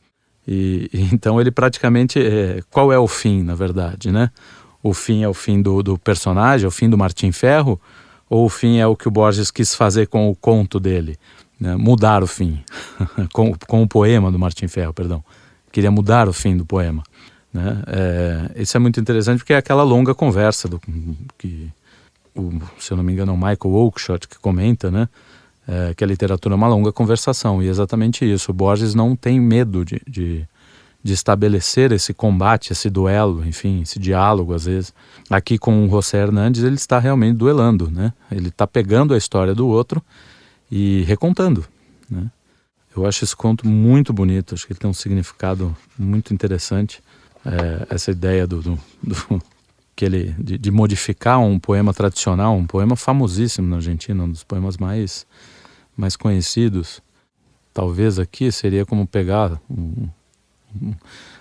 E, 0.47 0.88
então 1.12 1.40
ele 1.40 1.51
praticamente. 1.51 2.18
É, 2.20 2.62
qual 2.70 2.92
é 2.92 2.99
o 2.99 3.09
fim, 3.09 3.42
na 3.42 3.55
verdade, 3.55 4.12
né? 4.12 4.31
O 4.85 4.92
fim 4.92 5.23
é 5.23 5.29
o 5.29 5.33
fim 5.33 5.62
do, 5.62 5.83
do 5.83 5.99
personagem, 5.99 6.66
é 6.66 6.68
o 6.68 6.70
fim 6.70 6.90
do 6.90 6.99
Martim 6.99 7.33
Ferro, 7.33 7.81
ou 8.29 8.44
o 8.44 8.49
fim 8.51 8.77
é 8.77 8.87
o 8.87 8.94
que 8.94 9.09
o 9.09 9.11
Borges 9.11 9.51
quis 9.51 9.75
fazer 9.75 10.09
com 10.09 10.29
o 10.29 10.37
conto 10.37 10.79
dele? 10.79 11.18
Né? 11.59 11.75
Mudar 11.75 12.23
o 12.23 12.27
fim. 12.27 12.62
com, 13.33 13.55
com 13.66 13.83
o 13.83 13.88
poema 13.88 14.31
do 14.31 14.38
Martim 14.38 14.68
Ferro, 14.68 14.92
perdão. 14.92 15.25
Queria 15.73 15.90
mudar 15.90 16.29
o 16.29 16.35
fim 16.35 16.55
do 16.55 16.66
poema. 16.66 17.03
Né? 17.51 17.83
É, 17.87 18.61
isso 18.61 18.77
é 18.77 18.81
muito 18.81 19.01
interessante 19.01 19.38
porque 19.38 19.55
é 19.55 19.57
aquela 19.57 19.83
longa 19.83 20.14
conversa 20.14 20.68
do, 20.68 20.79
que, 21.38 21.70
o, 22.37 22.53
se 22.79 22.92
eu 22.92 22.99
não 22.99 23.05
me 23.05 23.14
engano, 23.14 23.33
é 23.33 23.35
o 23.35 23.38
Michael 23.38 23.75
Oakeshott 23.75 24.29
que 24.29 24.38
comenta, 24.38 24.90
né? 24.90 25.09
É, 25.66 25.94
que 25.94 26.05
a 26.05 26.07
literatura 26.07 26.55
é 26.55 26.57
uma 26.57 26.68
longa 26.68 26.92
conversação 26.92 27.62
e 27.62 27.68
é 27.68 27.70
exatamente 27.70 28.31
isso. 28.31 28.51
O 28.51 28.55
Borges 28.55 28.94
não 28.94 29.16
tem 29.16 29.40
medo 29.40 29.83
de, 29.83 29.99
de 30.07 30.47
de 31.05 31.12
estabelecer 31.12 31.93
esse 31.93 32.14
combate, 32.14 32.73
esse 32.73 32.88
duelo, 32.88 33.47
enfim, 33.47 33.83
esse 33.83 33.99
diálogo 33.99 34.55
às 34.55 34.64
vezes. 34.64 34.95
Aqui 35.29 35.59
com 35.59 35.87
o 35.87 35.90
José 35.90 36.23
Hernandes 36.23 36.62
ele 36.62 36.77
está 36.77 36.99
realmente 36.99 37.37
duelando, 37.37 37.90
né? 37.90 38.14
Ele 38.33 38.49
está 38.49 38.67
pegando 38.67 39.12
a 39.12 39.19
história 39.19 39.55
do 39.55 39.69
outro 39.69 40.03
e 40.71 41.03
recontando, 41.03 41.62
né? 42.11 42.31
Eu 42.97 43.05
acho 43.05 43.23
esse 43.23 43.37
conto 43.37 43.67
muito 43.67 44.12
bonito, 44.12 44.55
acho 44.55 44.67
que 44.67 44.73
ele 44.73 44.81
tem 44.81 44.88
um 44.88 44.95
significado 44.95 45.77
muito 45.99 46.33
interessante. 46.33 47.03
É, 47.45 47.95
essa 47.95 48.11
ideia 48.11 48.47
do, 48.47 48.62
do, 48.62 48.79
do 49.03 49.43
que 49.95 50.07
ele 50.07 50.35
de, 50.38 50.57
de, 50.57 50.71
modificar 50.71 51.38
um 51.38 51.59
poema 51.59 51.93
tradicional, 51.93 52.57
um 52.57 52.67
poema 52.67 52.97
famosíssimo 52.97 53.69
na 53.69 53.77
Argentina, 53.77 54.25
um 54.25 54.31
dos 54.31 54.43
poemas 54.43 54.79
mais 54.79 55.27
mais 55.95 56.17
conhecidos. 56.17 57.03
Talvez 57.75 58.19
aqui 58.19 58.51
seria 58.51 58.87
como 58.87 59.07
pegar 59.07 59.61
um, 59.69 60.09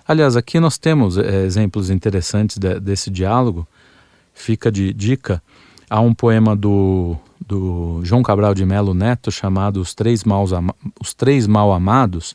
Aliás, 0.06 0.36
aqui 0.36 0.60
nós 0.60 0.78
temos 0.78 1.16
é, 1.16 1.44
exemplos 1.44 1.90
interessantes 1.90 2.58
de, 2.58 2.78
desse 2.80 3.10
diálogo. 3.10 3.66
Fica 4.34 4.70
de 4.70 4.92
dica 4.92 5.42
há 5.88 6.00
um 6.00 6.12
poema 6.12 6.56
do, 6.56 7.16
do 7.46 8.00
João 8.02 8.22
Cabral 8.22 8.54
de 8.54 8.64
Melo 8.64 8.94
Neto 8.94 9.30
chamado 9.30 9.80
Os 9.80 9.94
Três, 9.94 10.24
Maus 10.24 10.50
Os 11.00 11.14
Três 11.14 11.46
Mal 11.46 11.72
Amados, 11.72 12.34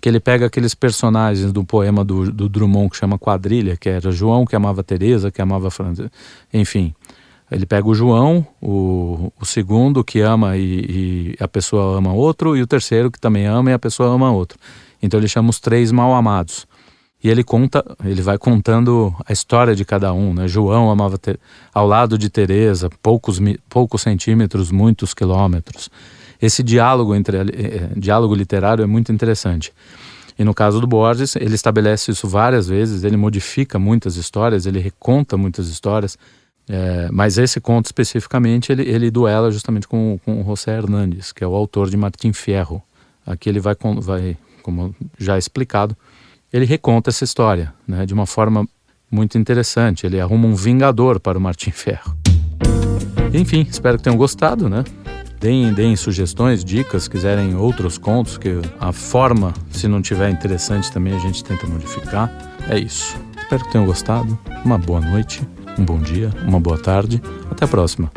que 0.00 0.08
ele 0.08 0.18
pega 0.18 0.46
aqueles 0.46 0.74
personagens 0.74 1.52
do 1.52 1.64
poema 1.64 2.04
do, 2.04 2.30
do 2.32 2.48
Drummond 2.48 2.90
que 2.90 2.96
chama 2.96 3.18
Quadrilha, 3.18 3.76
que 3.76 3.88
era 3.88 4.10
João 4.10 4.44
que 4.44 4.56
amava 4.56 4.82
Teresa, 4.82 5.30
que 5.30 5.40
amava 5.40 5.70
França, 5.70 6.10
enfim. 6.52 6.94
Ele 7.50 7.66
pega 7.66 7.86
o 7.86 7.94
João, 7.94 8.46
o, 8.62 9.30
o 9.38 9.44
segundo 9.44 10.02
que 10.02 10.20
ama 10.20 10.56
e, 10.56 11.34
e 11.36 11.36
a 11.38 11.46
pessoa 11.46 11.98
ama 11.98 12.12
outro, 12.12 12.56
e 12.56 12.62
o 12.62 12.66
terceiro 12.66 13.10
que 13.10 13.20
também 13.20 13.44
ama 13.44 13.70
e 13.70 13.74
a 13.74 13.78
pessoa 13.78 14.08
ama 14.08 14.32
outro. 14.32 14.58
Então 15.02 15.18
ele 15.18 15.28
chama 15.28 15.50
os 15.50 15.58
três 15.58 15.90
mal 15.90 16.14
amados. 16.14 16.66
E 17.22 17.28
ele 17.28 17.44
conta, 17.44 17.84
ele 18.04 18.20
vai 18.20 18.36
contando 18.36 19.14
a 19.26 19.32
história 19.32 19.76
de 19.76 19.84
cada 19.84 20.12
um, 20.12 20.34
né? 20.34 20.48
João 20.48 20.90
amava 20.90 21.16
ter, 21.16 21.38
ao 21.72 21.86
lado 21.86 22.18
de 22.18 22.28
Teresa, 22.28 22.90
poucos 23.00 23.38
poucos 23.68 24.02
centímetros, 24.02 24.72
muitos 24.72 25.14
quilômetros. 25.14 25.88
Esse 26.40 26.64
diálogo 26.64 27.14
entre 27.14 27.36
eh, 27.36 27.90
diálogo 27.96 28.34
literário 28.34 28.82
é 28.82 28.86
muito 28.86 29.12
interessante. 29.12 29.72
E 30.36 30.42
no 30.42 30.52
caso 30.52 30.80
do 30.80 30.86
Borges, 30.86 31.36
ele 31.36 31.54
estabelece 31.54 32.10
isso 32.10 32.26
várias 32.26 32.66
vezes, 32.66 33.04
ele 33.04 33.16
modifica 33.16 33.78
muitas 33.78 34.16
histórias, 34.16 34.66
ele 34.66 34.80
reconta 34.80 35.36
muitas 35.36 35.68
histórias, 35.68 36.18
é, 36.68 37.08
mas 37.12 37.38
esse 37.38 37.60
conto 37.60 37.86
especificamente 37.86 38.72
ele, 38.72 38.82
ele 38.82 39.10
duela 39.10 39.50
justamente 39.52 39.86
com, 39.86 40.18
com 40.24 40.40
o 40.40 40.44
José 40.44 40.76
Hernandes, 40.76 41.30
que 41.30 41.44
é 41.44 41.46
o 41.46 41.54
autor 41.54 41.88
de 41.90 41.96
Martim 41.96 42.32
Fierro. 42.32 42.82
Aqui 43.24 43.48
ele 43.48 43.60
vai, 43.60 43.76
vai 44.00 44.36
como 44.62 44.94
já 45.18 45.36
explicado, 45.36 45.96
ele 46.52 46.64
reconta 46.64 47.10
essa 47.10 47.24
história 47.24 47.72
né, 47.86 48.06
de 48.06 48.14
uma 48.14 48.26
forma 48.26 48.66
muito 49.10 49.36
interessante. 49.36 50.06
Ele 50.06 50.20
arruma 50.20 50.46
um 50.46 50.54
vingador 50.54 51.20
para 51.20 51.36
o 51.36 51.40
Martim 51.40 51.70
Ferro. 51.70 52.16
Enfim, 53.34 53.66
espero 53.68 53.96
que 53.96 54.04
tenham 54.04 54.16
gostado, 54.16 54.68
né? 54.68 54.84
Deem, 55.40 55.72
deem 55.72 55.96
sugestões, 55.96 56.64
dicas, 56.64 57.08
quiserem 57.08 57.56
outros 57.56 57.98
contos, 57.98 58.38
que 58.38 58.60
a 58.78 58.92
forma, 58.92 59.52
se 59.70 59.88
não 59.88 60.00
tiver 60.00 60.30
interessante 60.30 60.92
também, 60.92 61.14
a 61.14 61.18
gente 61.18 61.42
tenta 61.42 61.66
modificar. 61.66 62.30
É 62.68 62.78
isso. 62.78 63.16
Espero 63.36 63.64
que 63.64 63.72
tenham 63.72 63.86
gostado. 63.86 64.38
Uma 64.64 64.78
boa 64.78 65.00
noite, 65.00 65.42
um 65.76 65.84
bom 65.84 65.98
dia, 65.98 66.30
uma 66.46 66.60
boa 66.60 66.78
tarde. 66.78 67.20
Até 67.50 67.64
a 67.64 67.68
próxima. 67.68 68.10